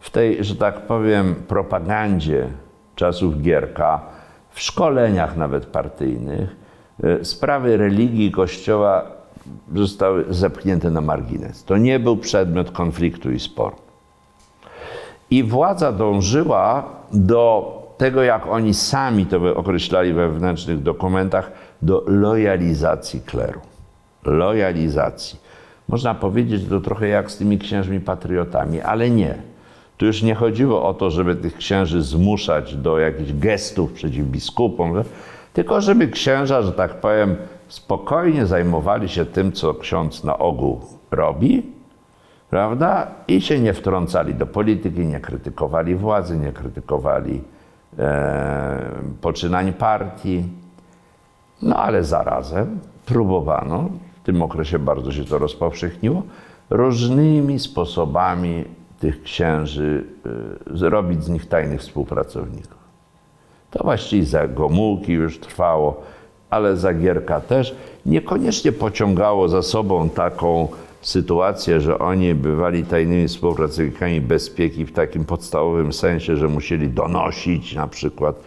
W 0.00 0.10
tej, 0.10 0.44
że 0.44 0.56
tak 0.56 0.86
powiem, 0.86 1.34
propagandzie 1.48 2.48
czasów 2.96 3.42
Gierka, 3.42 4.00
w 4.50 4.60
szkoleniach 4.60 5.36
nawet 5.36 5.66
partyjnych, 5.66 6.56
e, 7.02 7.24
sprawy 7.24 7.76
religii 7.76 8.30
kościoła 8.30 9.19
zostały 9.74 10.24
zepchnięte 10.30 10.90
na 10.90 11.00
margines. 11.00 11.64
To 11.64 11.76
nie 11.76 11.98
był 11.98 12.16
przedmiot 12.16 12.70
konfliktu 12.70 13.30
i 13.30 13.40
sporu. 13.40 13.76
I 15.30 15.44
władza 15.44 15.92
dążyła 15.92 16.84
do 17.12 17.76
tego, 17.98 18.22
jak 18.22 18.46
oni 18.46 18.74
sami 18.74 19.26
to 19.26 19.56
określali 19.56 20.12
we 20.12 20.28
wewnętrznych 20.28 20.82
dokumentach, 20.82 21.52
do 21.82 22.04
lojalizacji 22.06 23.20
kleru. 23.20 23.60
Lojalizacji. 24.24 25.38
Można 25.88 26.14
powiedzieć 26.14 26.68
to 26.68 26.80
trochę 26.80 27.08
jak 27.08 27.30
z 27.30 27.36
tymi 27.36 27.58
księżmi 27.58 28.00
patriotami, 28.00 28.80
ale 28.80 29.10
nie. 29.10 29.34
Tu 29.96 30.06
już 30.06 30.22
nie 30.22 30.34
chodziło 30.34 30.88
o 30.88 30.94
to, 30.94 31.10
żeby 31.10 31.36
tych 31.36 31.56
księży 31.56 32.02
zmuszać 32.02 32.76
do 32.76 32.98
jakichś 32.98 33.32
gestów 33.32 33.92
przeciw 33.92 34.26
biskupom, 34.26 35.04
tylko 35.52 35.80
żeby 35.80 36.08
księża, 36.08 36.62
że 36.62 36.72
tak 36.72 37.00
powiem, 37.00 37.36
spokojnie 37.70 38.46
zajmowali 38.46 39.08
się 39.08 39.26
tym, 39.26 39.52
co 39.52 39.74
ksiądz 39.74 40.24
na 40.24 40.38
ogół 40.38 40.80
robi, 41.10 41.72
prawda? 42.50 43.06
I 43.28 43.40
się 43.40 43.60
nie 43.60 43.72
wtrącali 43.72 44.34
do 44.34 44.46
polityki, 44.46 45.06
nie 45.06 45.20
krytykowali 45.20 45.94
władzy, 45.94 46.38
nie 46.38 46.52
krytykowali 46.52 47.42
e, 47.98 48.90
poczynań 49.20 49.72
partii. 49.72 50.44
No 51.62 51.76
ale 51.76 52.04
zarazem 52.04 52.80
próbowano, 53.06 53.88
w 54.22 54.26
tym 54.26 54.42
okresie 54.42 54.78
bardzo 54.78 55.12
się 55.12 55.24
to 55.24 55.38
rozpowszechniło, 55.38 56.22
różnymi 56.70 57.58
sposobami 57.58 58.64
tych 59.00 59.22
księży 59.22 60.04
e, 60.70 60.76
zrobić 60.76 61.24
z 61.24 61.28
nich 61.28 61.48
tajnych 61.48 61.80
współpracowników. 61.80 62.80
To 63.70 63.84
właściwie 63.84 64.26
za 64.26 64.48
Gomułki 64.48 65.12
już 65.12 65.40
trwało, 65.40 66.02
ale 66.50 66.76
za 66.76 66.94
Gierka 66.94 67.40
też. 67.40 67.76
Niekoniecznie 68.06 68.72
pociągało 68.72 69.48
za 69.48 69.62
sobą 69.62 70.08
taką 70.10 70.68
sytuację, 71.02 71.80
że 71.80 71.98
oni 71.98 72.34
bywali 72.34 72.84
tajnymi 72.84 73.28
współpracownikami 73.28 74.20
bezpieki 74.20 74.84
w 74.84 74.92
takim 74.92 75.24
podstawowym 75.24 75.92
sensie, 75.92 76.36
że 76.36 76.48
musieli 76.48 76.88
donosić 76.88 77.74
na 77.74 77.88
przykład. 77.88 78.40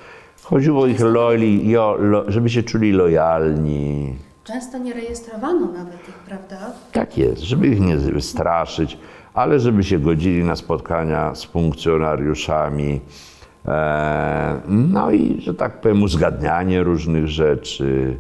Chodziło 0.44 0.82
o 0.82 0.88
ich 0.88 1.00
loli, 1.00 1.70
jo, 1.70 1.98
lo, 2.00 2.32
żeby 2.32 2.50
się 2.50 2.64
czuli 2.64 2.92
lojalni. 2.92 4.16
Często 4.44 4.78
nie 4.78 4.94
rejestrowano 4.94 5.72
nawet 5.72 6.10
ich, 6.10 6.16
prawda? 6.16 6.58
Tak 6.92 7.18
jest, 7.18 7.42
żeby 7.42 7.68
ich 7.68 7.80
nie 7.80 7.98
wystraszyć, 7.98 8.98
ale 9.34 9.60
żeby 9.60 9.84
się 9.84 10.00
godzili 10.00 10.44
na 10.44 10.56
spotkania 10.56 11.36
z 11.36 11.44
funkcjonariuszami. 11.44 13.02
E, 13.66 14.62
no 14.68 15.12
i, 15.12 15.42
że 15.42 15.54
tak 15.54 15.82
powiem, 15.82 16.04
uzgadnianie 16.04 16.84
różnych 16.84 17.28
rzeczy. 17.28 18.18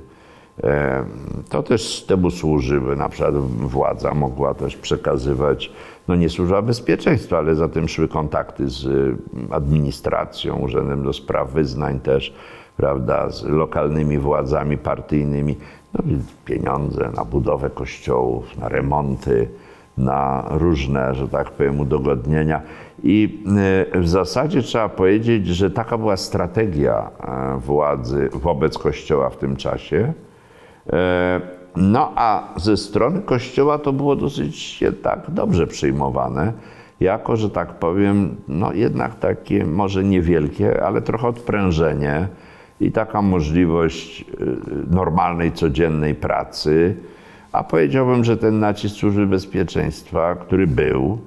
E, 0.63 1.05
to 1.49 1.63
też 1.63 2.03
temu 2.03 2.31
służy, 2.31 2.81
by 2.81 2.95
na 2.95 3.09
przykład 3.09 3.35
władza 3.59 4.13
mogła 4.13 4.53
też 4.53 4.77
przekazywać, 4.77 5.71
no 6.07 6.15
nie 6.15 6.29
służba 6.29 6.61
bezpieczeństwa, 6.61 7.37
ale 7.37 7.55
za 7.55 7.69
tym 7.69 7.87
szły 7.87 8.07
kontakty 8.07 8.69
z 8.69 8.85
y, 8.85 9.15
administracją, 9.51 10.59
Urzędem 10.59 11.03
do 11.03 11.13
Spraw 11.13 11.51
Wyznań 11.51 11.99
też, 11.99 12.33
prawda, 12.77 13.29
z 13.29 13.43
lokalnymi 13.43 14.19
władzami 14.19 14.77
partyjnymi. 14.77 15.55
No, 15.93 16.03
pieniądze 16.45 17.11
na 17.15 17.25
budowę 17.25 17.69
kościołów, 17.69 18.57
na 18.57 18.69
remonty, 18.69 19.49
na 19.97 20.45
różne, 20.49 21.15
że 21.15 21.27
tak 21.27 21.51
powiem, 21.51 21.79
udogodnienia. 21.79 22.61
I 23.03 23.43
y, 23.95 23.99
w 23.99 24.07
zasadzie 24.07 24.61
trzeba 24.61 24.89
powiedzieć, 24.89 25.47
że 25.47 25.71
taka 25.71 25.97
była 25.97 26.17
strategia 26.17 27.09
e, 27.19 27.57
władzy 27.59 28.29
wobec 28.33 28.77
Kościoła 28.77 29.29
w 29.29 29.37
tym 29.37 29.55
czasie. 29.55 30.13
E, 30.93 31.41
No 31.75 32.11
a 32.15 32.53
ze 32.55 32.77
strony 32.77 33.21
Kościoła 33.21 33.77
to 33.77 33.93
było 33.93 34.15
dosyć 34.15 34.81
jednak 34.81 35.19
dobrze 35.31 35.67
przyjmowane, 35.67 36.53
jako, 36.99 37.35
że 37.35 37.49
tak 37.49 37.73
powiem, 37.79 38.35
no 38.47 38.73
jednak 38.73 39.19
takie 39.19 39.65
może 39.65 40.03
niewielkie, 40.03 40.83
ale 40.83 41.01
trochę 41.01 41.27
odprężenie 41.27 42.27
i 42.79 42.91
taka 42.91 43.21
możliwość 43.21 44.25
normalnej, 44.91 45.51
codziennej 45.51 46.15
pracy. 46.15 46.95
A 47.51 47.63
powiedziałbym, 47.63 48.23
że 48.23 48.37
ten 48.37 48.59
nacisk 48.59 48.95
służby 48.95 49.27
bezpieczeństwa, 49.27 50.35
który 50.35 50.67
był, 50.67 51.17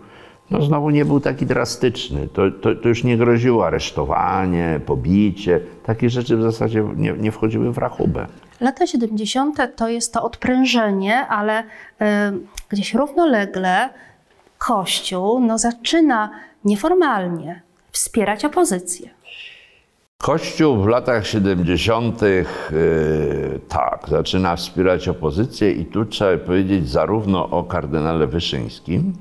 no 0.50 0.62
znowu 0.62 0.90
nie 0.90 1.04
był 1.04 1.20
taki 1.20 1.46
drastyczny. 1.46 2.28
To, 2.28 2.42
to, 2.50 2.74
to 2.74 2.88
już 2.88 3.04
nie 3.04 3.16
groziło 3.16 3.66
aresztowanie, 3.66 4.80
pobicie. 4.86 5.60
Takie 5.82 6.10
rzeczy 6.10 6.36
w 6.36 6.42
zasadzie 6.42 6.84
nie, 6.96 7.12
nie 7.12 7.32
wchodziły 7.32 7.72
w 7.72 7.78
rachubę. 7.78 8.26
Lata 8.60 8.86
70. 8.86 9.58
to 9.76 9.88
jest 9.88 10.12
to 10.12 10.22
odprężenie, 10.22 11.26
ale 11.26 11.62
y, 11.62 11.64
gdzieś 12.68 12.94
równolegle 12.94 13.88
Kościół 14.58 15.40
no, 15.40 15.58
zaczyna 15.58 16.30
nieformalnie 16.64 17.62
wspierać 17.90 18.44
opozycję. 18.44 19.10
Kościół 20.18 20.76
w 20.82 20.86
latach 20.86 21.26
70. 21.26 22.22
Yy, 22.22 22.46
tak, 23.68 24.08
zaczyna 24.08 24.56
wspierać 24.56 25.08
opozycję 25.08 25.72
i 25.72 25.84
tu 25.84 26.04
trzeba 26.04 26.44
powiedzieć 26.44 26.88
zarówno 26.88 27.50
o 27.50 27.64
kardynale 27.64 28.26
Wyszyńskim, 28.26 29.12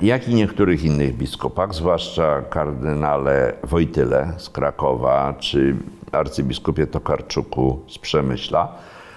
jak 0.00 0.28
i 0.28 0.34
niektórych 0.34 0.84
innych 0.84 1.16
biskupach, 1.16 1.74
zwłaszcza 1.74 2.42
kardynale 2.42 3.52
Wojtyle 3.62 4.32
z 4.36 4.50
Krakowa, 4.50 5.34
czy 5.38 5.76
arcybiskupie 6.12 6.86
Tokarczuku 6.86 7.80
z 7.88 7.98
Przemyśla, 7.98 8.72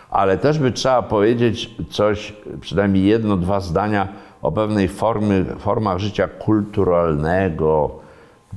ale 0.10 0.38
też 0.38 0.60
by 0.60 0.72
trzeba 0.72 1.02
powiedzieć 1.02 1.76
coś, 1.90 2.34
przynajmniej 2.62 3.04
jedno, 3.04 3.38
dwa 3.38 3.60
zdania 3.60 4.08
o 4.42 4.52
pewnej 4.52 4.88
formy, 4.88 5.46
formach 5.60 5.98
życia 5.98 6.28
kulturalnego, 6.28 8.00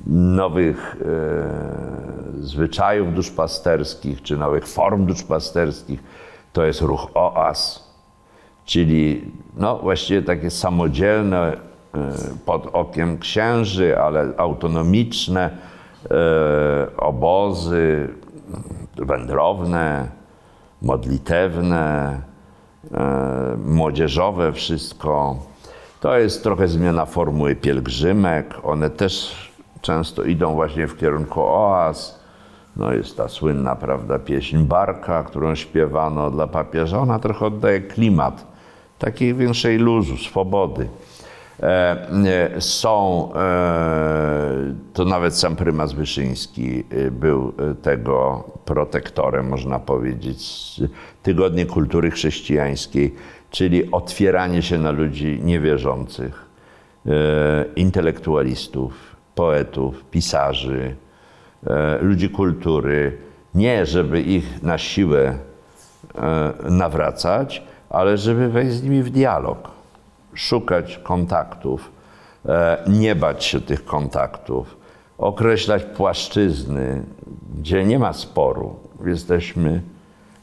nowych 0.06 0.96
e, 0.96 2.44
zwyczajów 2.44 3.14
duszpasterskich, 3.14 4.22
czy 4.22 4.36
nowych 4.36 4.66
form 4.66 5.06
duszpasterskich. 5.06 6.02
To 6.52 6.64
jest 6.64 6.80
ruch 6.80 7.10
OAS, 7.14 7.89
czyli 8.64 9.24
no, 9.56 9.78
właściwie 9.78 10.22
takie 10.22 10.50
samodzielne, 10.50 11.52
e, 11.52 11.58
pod 12.46 12.66
okiem 12.72 13.18
księży, 13.18 13.98
ale 13.98 14.32
autonomiczne 14.36 15.50
e, 16.10 16.96
obozy 16.96 18.08
wędrowne, 18.96 20.08
modlitewne, 20.82 22.20
e, 22.94 23.56
młodzieżowe 23.64 24.52
wszystko. 24.52 25.36
To 26.00 26.18
jest 26.18 26.42
trochę 26.42 26.68
zmiana 26.68 27.06
formuły 27.06 27.56
pielgrzymek. 27.56 28.54
One 28.62 28.90
też 28.90 29.36
często 29.80 30.22
idą 30.22 30.54
właśnie 30.54 30.86
w 30.86 30.96
kierunku 30.96 31.42
oaz. 31.42 32.20
No 32.76 32.92
jest 32.92 33.16
ta 33.16 33.28
słynna, 33.28 33.76
prawda, 33.76 34.18
pieśń 34.18 34.58
Barka, 34.58 35.22
którą 35.22 35.54
śpiewano 35.54 36.30
dla 36.30 36.46
papieża. 36.46 36.98
Ona 36.98 37.18
trochę 37.18 37.46
oddaje 37.46 37.80
klimat 37.80 38.49
takiej 39.00 39.34
większej 39.34 39.78
luzu, 39.78 40.16
swobody. 40.16 40.88
E, 41.62 41.66
e, 41.66 42.60
są, 42.60 43.28
e, 43.34 44.74
to 44.94 45.04
nawet 45.04 45.36
sam 45.36 45.56
prymas 45.56 45.92
Wyszyński 45.92 46.84
był 47.10 47.52
tego 47.82 48.44
protektorem, 48.64 49.48
można 49.48 49.78
powiedzieć, 49.78 50.40
Tygodnie 51.22 51.66
Kultury 51.66 52.10
Chrześcijańskiej, 52.10 53.14
czyli 53.50 53.90
otwieranie 53.90 54.62
się 54.62 54.78
na 54.78 54.90
ludzi 54.90 55.40
niewierzących, 55.42 56.50
intelektualistów, 57.76 59.16
poetów, 59.34 60.04
pisarzy, 60.10 60.94
ludzi 62.00 62.30
kultury. 62.30 63.18
Nie, 63.54 63.86
żeby 63.86 64.20
ich 64.20 64.62
na 64.62 64.78
siłę 64.78 65.38
nawracać, 66.70 67.62
ale 67.90 68.18
żeby 68.18 68.48
wejść 68.48 68.72
z 68.72 68.82
nimi 68.82 69.02
w 69.02 69.10
dialog, 69.10 69.70
szukać 70.34 71.00
kontaktów, 71.02 71.90
e, 72.46 72.84
nie 72.88 73.14
bać 73.14 73.44
się 73.44 73.60
tych 73.60 73.84
kontaktów, 73.84 74.76
określać 75.18 75.84
płaszczyzny, 75.84 77.02
gdzie 77.58 77.84
nie 77.84 77.98
ma 77.98 78.12
sporu. 78.12 78.76
Jesteśmy 79.06 79.82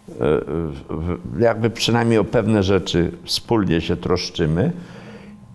e, 0.09 0.23
jakby 1.39 1.69
przynajmniej 1.69 2.19
o 2.19 2.23
pewne 2.23 2.63
rzeczy 2.63 3.11
wspólnie 3.23 3.81
się 3.81 3.97
troszczymy. 3.97 4.71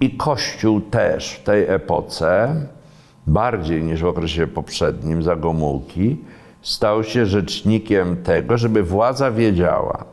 I 0.01 0.17
Kościół 0.17 0.81
też 0.81 1.33
w 1.33 1.43
tej 1.43 1.65
epoce, 1.69 2.57
bardziej 3.27 3.83
niż 3.83 4.03
w 4.03 4.07
okresie 4.07 4.47
poprzednim, 4.47 5.23
za 5.23 5.37
Gomułki, 5.37 6.17
stał 6.63 7.05
się 7.05 7.27
rzecznikiem 7.27 8.17
tego, 8.17 8.59
żeby 8.59 8.83
władza 8.83 9.31
wiedziała, 9.31 10.12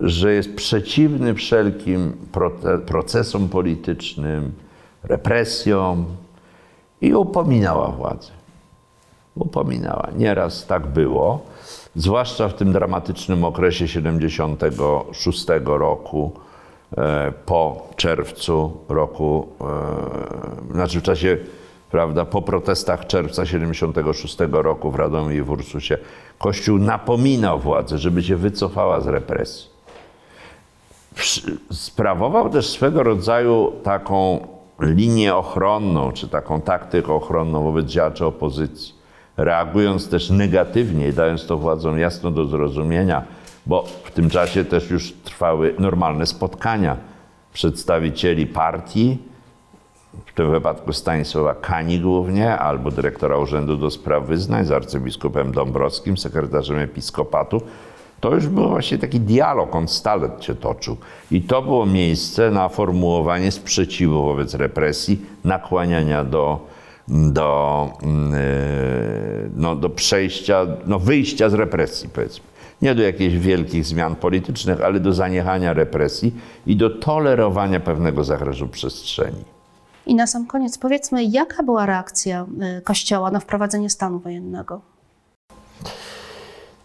że 0.00 0.32
jest 0.32 0.54
przeciwny 0.54 1.34
wszelkim 1.34 2.12
procesom 2.86 3.48
politycznym, 3.48 4.52
represjom 5.02 6.06
i 7.00 7.14
upominała 7.14 7.88
władzę. 7.88 8.30
Upominała. 9.34 10.08
Nieraz 10.16 10.66
tak 10.66 10.86
było, 10.86 11.46
zwłaszcza 11.96 12.48
w 12.48 12.54
tym 12.54 12.72
dramatycznym 12.72 13.44
okresie 13.44 13.88
76 13.88 15.46
roku, 15.64 16.32
e, 16.96 17.32
po 17.46 17.88
czerwcu 17.96 18.72
roku, 18.88 19.48
e, 20.70 20.72
znaczy 20.72 21.00
w 21.00 21.02
czasie, 21.02 21.38
prawda, 21.90 22.24
po 22.24 22.42
protestach 22.42 23.06
czerwca 23.06 23.46
76 23.46 24.62
roku 24.62 24.90
w 24.90 24.94
Radomiu 24.94 25.30
i 25.30 25.42
w 25.42 25.50
Ursusie, 25.50 25.98
Kościół 26.38 26.78
napominał 26.78 27.60
władzę, 27.60 27.98
żeby 27.98 28.22
się 28.22 28.36
wycofała 28.36 29.00
z 29.00 29.06
represji. 29.06 29.75
Sprawował 31.70 32.50
też 32.50 32.68
swego 32.68 33.02
rodzaju 33.02 33.72
taką 33.82 34.46
linię 34.80 35.34
ochronną, 35.34 36.12
czy 36.12 36.28
taką 36.28 36.60
taktykę 36.60 37.12
ochronną 37.12 37.62
wobec 37.62 37.86
działaczy 37.86 38.26
opozycji, 38.26 38.94
reagując 39.36 40.08
też 40.08 40.30
negatywnie 40.30 41.08
i 41.08 41.12
dając 41.12 41.46
to 41.46 41.56
władzom 41.56 41.98
jasno 41.98 42.30
do 42.30 42.46
zrozumienia, 42.46 43.24
bo 43.66 43.84
w 44.04 44.10
tym 44.10 44.30
czasie 44.30 44.64
też 44.64 44.90
już 44.90 45.12
trwały 45.12 45.74
normalne 45.78 46.26
spotkania 46.26 46.96
przedstawicieli 47.52 48.46
partii, 48.46 49.18
w 50.26 50.32
tym 50.32 50.50
wypadku 50.50 50.92
Stanisława 50.92 51.54
Kani 51.54 52.00
głównie, 52.00 52.58
albo 52.58 52.90
dyrektora 52.90 53.38
Urzędu 53.38 53.76
do 53.76 53.90
Spraw 53.90 54.26
Wyznań 54.26 54.64
z 54.64 54.72
arcybiskupem 54.72 55.52
Dąbrowskim, 55.52 56.16
sekretarzem 56.16 56.78
episkopatu, 56.78 57.62
to 58.20 58.34
już 58.34 58.48
był 58.48 58.68
właśnie 58.68 58.98
taki 58.98 59.20
dialog, 59.20 59.74
on 59.74 59.88
stale 59.88 60.30
się 60.40 60.54
toczył. 60.54 60.96
I 61.30 61.42
to 61.42 61.62
było 61.62 61.86
miejsce 61.86 62.50
na 62.50 62.68
formułowanie 62.68 63.52
sprzeciwu 63.52 64.24
wobec 64.24 64.54
represji, 64.54 65.20
nakłaniania 65.44 66.24
do, 66.24 66.66
do, 67.08 67.90
mm, 68.02 68.34
e, 68.34 68.38
no, 69.56 69.76
do 69.76 69.90
przejścia, 69.90 70.66
no, 70.86 70.98
wyjścia 70.98 71.48
z 71.48 71.54
represji, 71.54 72.08
powiedzmy. 72.08 72.44
Nie 72.82 72.94
do 72.94 73.02
jakichś 73.02 73.34
wielkich 73.34 73.84
zmian 73.84 74.16
politycznych, 74.16 74.80
ale 74.80 75.00
do 75.00 75.12
zaniechania 75.12 75.72
represji 75.72 76.34
i 76.66 76.76
do 76.76 76.90
tolerowania 76.90 77.80
pewnego 77.80 78.24
zakresu 78.24 78.68
przestrzeni. 78.68 79.44
I 80.06 80.14
na 80.14 80.26
sam 80.26 80.46
koniec 80.46 80.78
powiedzmy, 80.78 81.24
jaka 81.24 81.62
była 81.62 81.86
reakcja 81.86 82.46
y, 82.78 82.82
Kościoła 82.82 83.30
na 83.30 83.40
wprowadzenie 83.40 83.90
stanu 83.90 84.18
wojennego? 84.18 84.80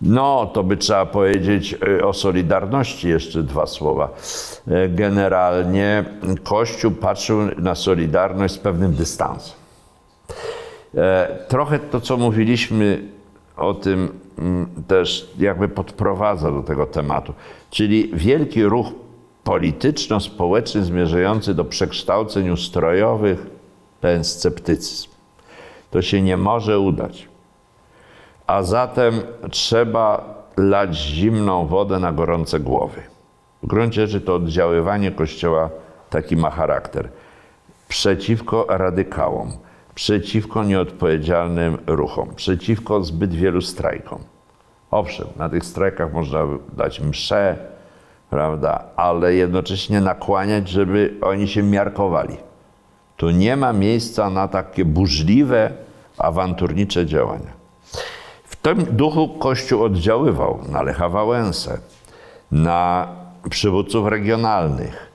No, 0.01 0.51
to 0.53 0.63
by 0.63 0.77
trzeba 0.77 1.05
powiedzieć 1.05 1.75
y, 1.87 2.05
o 2.05 2.13
Solidarności 2.13 3.09
jeszcze 3.09 3.43
dwa 3.43 3.65
słowa. 3.67 4.09
Y, 4.67 4.89
Generalnie 4.89 6.05
Kościół 6.43 6.91
patrzył 6.91 7.39
na 7.57 7.75
Solidarność 7.75 8.53
z 8.53 8.57
pewnym 8.57 8.93
dystansem. 8.93 9.55
E, 10.95 11.37
Trochę 11.47 11.79
to, 11.79 12.01
co 12.01 12.17
mówiliśmy 12.17 13.01
o 13.57 13.73
tym, 13.73 14.19
mm, 14.39 14.69
też 14.87 15.31
jakby 15.39 15.67
podprowadza 15.67 16.51
do 16.51 16.63
tego 16.63 16.85
tematu. 16.85 17.33
Czyli 17.69 18.11
wielki 18.13 18.63
ruch 18.63 18.87
polityczno-społeczny 19.43 20.83
zmierzający 20.83 21.53
do 21.53 21.65
przekształceń 21.65 22.49
ustrojowych, 22.49 23.47
ten 24.01 24.23
sceptycyzm. 24.23 25.09
To 25.91 26.01
się 26.01 26.21
nie 26.21 26.37
może 26.37 26.79
udać 26.79 27.30
a 28.51 28.63
zatem 28.63 29.21
trzeba 29.49 30.23
lać 30.57 30.95
zimną 30.95 31.67
wodę 31.67 31.99
na 31.99 32.11
gorące 32.11 32.59
głowy. 32.59 33.01
W 33.63 33.67
gruncie 33.67 34.07
rzeczy 34.07 34.25
to 34.25 34.35
oddziaływanie 34.35 35.11
Kościoła 35.11 35.69
taki 36.09 36.37
ma 36.37 36.49
charakter. 36.49 37.09
Przeciwko 37.87 38.65
radykałom, 38.69 39.51
przeciwko 39.95 40.63
nieodpowiedzialnym 40.63 41.77
ruchom, 41.87 42.35
przeciwko 42.35 43.03
zbyt 43.03 43.33
wielu 43.33 43.61
strajkom. 43.61 44.19
Owszem, 44.91 45.27
na 45.35 45.49
tych 45.49 45.65
strajkach 45.65 46.13
można 46.13 46.39
dać 46.77 47.01
mszę, 47.01 47.57
prawda, 48.29 48.83
ale 48.95 49.33
jednocześnie 49.33 50.01
nakłaniać, 50.01 50.69
żeby 50.69 51.13
oni 51.21 51.47
się 51.47 51.63
miarkowali. 51.63 52.37
Tu 53.17 53.29
nie 53.29 53.55
ma 53.57 53.73
miejsca 53.73 54.29
na 54.29 54.47
takie 54.47 54.85
burzliwe, 54.85 55.71
awanturnicze 56.17 57.05
działania. 57.05 57.60
Tym 58.61 58.85
duchu 58.85 59.27
Kościół 59.27 59.83
oddziaływał 59.83 60.59
na 60.69 60.81
Lecha 60.81 61.09
Wałęsę, 61.09 61.79
na 62.51 63.07
przywódców 63.49 64.07
regionalnych, 64.07 65.11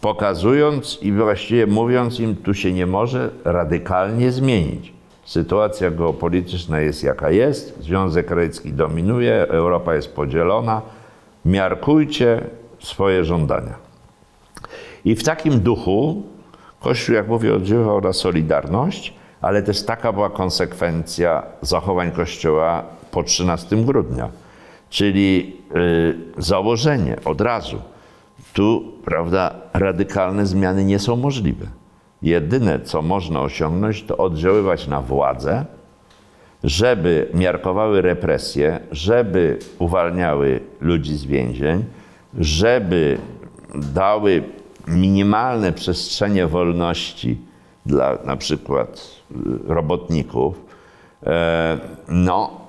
pokazując 0.00 0.98
i 1.02 1.12
właściwie 1.12 1.66
mówiąc 1.66 2.20
im, 2.20 2.36
tu 2.36 2.54
się 2.54 2.72
nie 2.72 2.86
może 2.86 3.30
radykalnie 3.44 4.32
zmienić. 4.32 4.92
Sytuacja 5.24 5.90
geopolityczna 5.90 6.80
jest 6.80 7.02
jaka 7.02 7.30
jest, 7.30 7.82
Związek 7.82 8.30
Radziecki 8.30 8.72
dominuje, 8.72 9.46
Europa 9.48 9.94
jest 9.94 10.14
podzielona, 10.14 10.82
miarkujcie 11.44 12.44
swoje 12.80 13.24
żądania. 13.24 13.74
I 15.04 15.14
w 15.14 15.24
takim 15.24 15.60
duchu 15.60 16.22
Kościół, 16.80 17.14
jak 17.14 17.28
mówię, 17.28 17.54
oddziaływał 17.54 18.00
na 18.00 18.12
Solidarność, 18.12 19.14
ale 19.42 19.62
też 19.62 19.82
taka 19.82 20.12
była 20.12 20.30
konsekwencja 20.30 21.42
zachowań 21.62 22.12
Kościoła 22.12 22.82
po 23.10 23.22
13 23.22 23.76
grudnia, 23.76 24.28
czyli 24.90 25.56
y, 25.76 26.42
założenie 26.42 27.16
od 27.24 27.40
razu. 27.40 27.82
Tu, 28.52 28.92
prawda, 29.04 29.54
radykalne 29.72 30.46
zmiany 30.46 30.84
nie 30.84 30.98
są 30.98 31.16
możliwe. 31.16 31.66
Jedyne, 32.22 32.80
co 32.80 33.02
można 33.02 33.40
osiągnąć, 33.40 34.02
to 34.02 34.16
oddziaływać 34.16 34.86
na 34.86 35.00
władzę, 35.00 35.64
żeby 36.64 37.28
miarkowały 37.34 38.02
represje, 38.02 38.80
żeby 38.92 39.58
uwalniały 39.78 40.60
ludzi 40.80 41.16
z 41.16 41.24
więzień, 41.24 41.84
żeby 42.38 43.18
dały 43.74 44.42
minimalne 44.88 45.72
przestrzenie 45.72 46.46
wolności 46.46 47.38
dla 47.86 48.18
na 48.24 48.36
przykład 48.36 49.06
y, 49.30 49.34
robotników, 49.66 50.64
e, 51.22 51.78
no, 52.08 52.60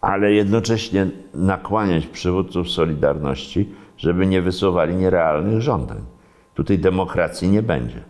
ale 0.00 0.32
jednocześnie 0.32 1.06
nakłaniać 1.34 2.06
przywódców 2.06 2.70
Solidarności, 2.70 3.68
żeby 3.98 4.26
nie 4.26 4.42
wysuwali 4.42 4.94
nierealnych 4.94 5.60
żądań. 5.60 5.98
Tutaj 6.54 6.78
demokracji 6.78 7.48
nie 7.48 7.62
będzie. 7.62 8.00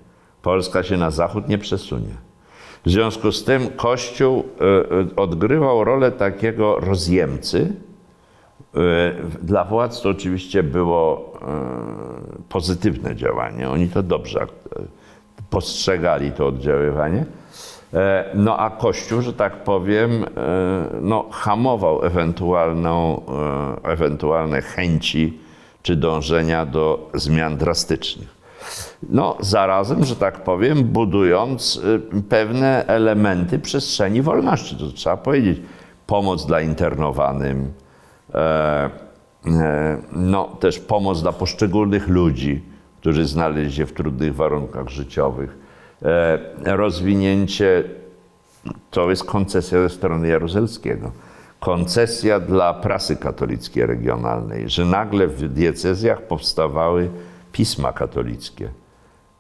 Polska 0.43 0.83
się 0.83 0.97
na 0.97 1.11
zachód 1.11 1.49
nie 1.49 1.59
przesunie. 1.59 2.27
W 2.85 2.91
związku 2.91 3.33
z 3.33 3.45
tym 3.45 3.69
Kościół 3.77 4.45
e, 4.61 4.65
e, 4.65 5.17
odgrywał 5.17 5.85
rolę 5.85 6.13
takiego 6.13 6.81
rozjemcy. 6.81 7.73
Dla 9.43 9.65
władz 9.65 10.03
to 10.03 10.09
oczywiście 10.09 10.63
było 10.63 11.33
pozytywne 12.49 13.17
działanie. 13.17 13.71
Oni 13.71 13.89
to 13.89 14.03
dobrze 14.03 14.47
postrzegali 15.51 16.33
to 16.33 16.47
oddziaływanie. 16.47 17.25
E, 17.95 18.25
No 18.35 18.59
a 18.59 18.71
Kościół, 18.71 19.23
że 19.23 19.33
tak 19.33 19.65
powiem, 19.65 20.25
e, 20.25 20.27
no, 21.01 21.27
hamował 21.31 22.05
ewentualną, 22.05 23.23
e, 23.85 23.91
ewentualne 23.91 24.63
chęci 24.63 25.39
czy 25.83 25.97
dążenia 25.97 26.67
do 26.67 27.11
zmian 27.15 27.57
drastycznych. 27.57 28.37
No, 29.11 29.37
zarazem, 29.41 30.05
że 30.05 30.17
tak 30.17 30.45
powiem, 30.45 30.85
budując 30.85 31.77
y, 31.77 32.23
pewne 32.23 32.87
elementy 32.87 33.59
przestrzeni 33.59 34.23
wolności. 34.23 34.77
To 34.77 34.89
trzeba 34.89 35.17
powiedzieć. 35.17 35.61
Pomoc 36.07 36.47
dla 36.47 36.61
internowanym, 36.61 37.73
no, 40.13 40.45
też 40.61 40.79
pomoc 40.79 41.23
dla 41.23 41.33
poszczególnych 41.33 42.09
ludzi, 42.09 42.63
którzy 43.07 43.27
znaleźli 43.27 43.73
się 43.73 43.87
w 43.87 43.93
trudnych 43.93 44.35
warunkach 44.35 44.89
życiowych. 44.89 45.57
E, 46.03 46.77
rozwinięcie, 46.77 47.85
to 48.91 49.11
jest 49.11 49.25
koncesja 49.25 49.83
ze 49.83 49.89
strony 49.89 50.29
Jaruzelskiego, 50.29 51.13
koncesja 51.61 52.41
dla 52.41 52.75
prasy 52.75 53.17
katolickiej 53.17 53.87
regionalnej, 53.87 54.71
że 54.71 54.85
nagle 54.85 55.27
w 55.27 55.49
diecezjach 55.49 56.23
powstawały 56.23 57.11
pisma 57.53 57.93
katolickie. 57.93 58.71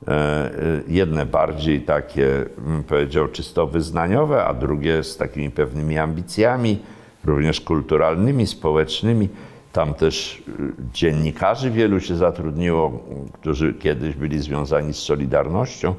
E, 0.08 0.12
e, 0.12 0.52
Jedne 0.88 1.26
bardziej 1.26 1.80
takie, 1.80 2.44
powiedział, 2.88 3.28
czysto 3.28 3.66
wyznaniowe, 3.66 4.44
a 4.44 4.54
drugie 4.54 5.04
z 5.04 5.16
takimi 5.16 5.50
pewnymi 5.50 5.98
ambicjami, 5.98 6.78
również 7.24 7.60
kulturalnymi, 7.60 8.46
społecznymi. 8.46 9.28
Tam 9.76 9.94
też 9.94 10.42
y, 10.48 10.52
dziennikarzy 10.92 11.70
wielu 11.70 12.00
się 12.00 12.16
zatrudniło, 12.16 13.04
którzy 13.32 13.74
kiedyś 13.74 14.14
byli 14.14 14.38
związani 14.38 14.94
z 14.94 14.98
Solidarnością. 14.98 15.94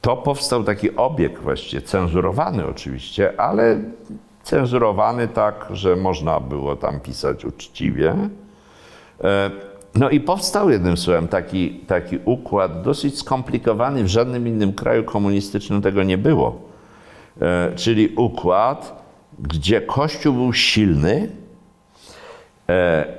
To 0.00 0.16
powstał 0.16 0.64
taki 0.64 0.96
obieg 0.96 1.38
właściwie, 1.40 1.82
cenzurowany 1.82 2.66
oczywiście, 2.66 3.40
ale 3.40 3.80
cenzurowany 4.42 5.28
tak, 5.28 5.66
że 5.70 5.96
można 5.96 6.40
było 6.40 6.76
tam 6.76 7.00
pisać 7.00 7.44
uczciwie. 7.44 8.16
E, 9.24 9.50
No 9.94 10.10
i 10.10 10.20
powstał 10.20 10.70
jednym 10.70 10.96
słowem 10.96 11.28
taki, 11.28 11.70
taki 11.70 12.18
układ 12.24 12.82
dosyć 12.82 13.18
skomplikowany, 13.18 14.04
w 14.04 14.08
żadnym 14.08 14.48
innym 14.48 14.72
kraju 14.72 15.04
komunistycznym 15.04 15.82
tego 15.82 16.02
nie 16.02 16.18
było. 16.18 16.60
E, 17.40 17.72
Czyli 17.76 18.08
układ, 18.08 19.02
gdzie 19.38 19.80
Kościół 19.80 20.34
był 20.34 20.52
silny, 20.52 21.41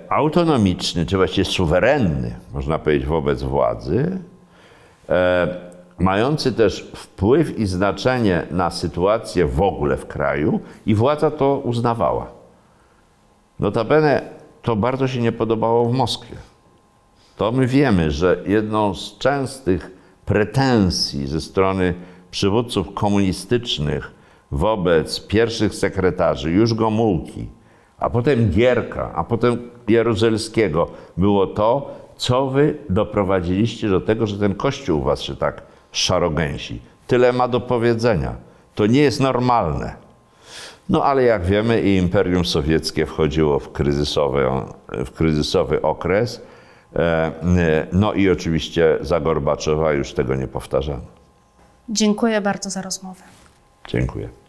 autonomiczny, 0.09 1.05
czy 1.05 1.17
właściwie 1.17 1.45
suwerenny, 1.45 2.35
można 2.53 2.79
powiedzieć, 2.79 3.07
wobec 3.07 3.43
władzy, 3.43 4.19
e, 5.09 5.47
mający 5.99 6.51
też 6.51 6.91
wpływ 6.95 7.59
i 7.59 7.65
znaczenie 7.65 8.43
na 8.51 8.69
sytuację 8.69 9.45
w 9.45 9.61
ogóle 9.61 9.97
w 9.97 10.07
kraju 10.07 10.59
i 10.85 10.95
władza 10.95 11.31
to 11.31 11.57
uznawała. 11.57 12.27
Notabene 13.59 14.21
to 14.61 14.75
bardzo 14.75 15.07
się 15.07 15.21
nie 15.21 15.31
podobało 15.31 15.85
w 15.85 15.93
Moskwie. 15.93 16.35
To 17.37 17.51
my 17.51 17.67
wiemy, 17.67 18.11
że 18.11 18.43
jedną 18.45 18.95
z 18.95 19.17
częstych 19.17 19.91
pretensji 20.25 21.27
ze 21.27 21.41
strony 21.41 21.93
przywódców 22.31 22.93
komunistycznych 22.93 24.11
wobec 24.51 25.27
pierwszych 25.27 25.75
sekretarzy, 25.75 26.51
już 26.51 26.73
Gomułki, 26.73 27.47
a 28.03 28.09
potem 28.09 28.49
Gierka, 28.49 29.11
a 29.15 29.23
potem 29.23 29.69
Jaruzelskiego, 29.87 30.87
było 31.17 31.47
to, 31.47 31.91
co 32.17 32.47
wy 32.47 32.77
doprowadziliście 32.89 33.89
do 33.89 34.01
tego, 34.01 34.27
że 34.27 34.37
ten 34.39 34.55
kościół 34.55 34.99
u 34.99 35.03
was 35.03 35.21
się 35.21 35.35
tak 35.35 35.61
szarogęsi. 35.91 36.81
Tyle 37.07 37.33
ma 37.33 37.47
do 37.47 37.59
powiedzenia. 37.59 38.35
To 38.75 38.85
nie 38.85 39.01
jest 39.01 39.19
normalne. 39.19 39.95
No 40.89 41.03
ale 41.03 41.23
jak 41.23 41.45
wiemy, 41.45 41.81
i 41.81 41.97
Imperium 41.97 42.45
Sowieckie 42.45 43.05
wchodziło 43.05 43.59
w 43.59 43.71
kryzysowy, 43.71 44.45
w 45.05 45.11
kryzysowy 45.11 45.81
okres. 45.81 46.41
E, 46.95 46.99
e, 46.99 47.87
No 47.91 48.13
i 48.13 48.29
oczywiście 48.29 48.97
za 49.01 49.19
Gorbaczowa 49.19 49.93
już 49.93 50.13
tego 50.13 50.35
nie 50.35 50.47
powtarzano. 50.47 51.05
Dziękuję 51.89 52.41
bardzo 52.41 52.69
za 52.69 52.81
rozmowę. 52.81 53.23
Dziękuję. 53.87 54.42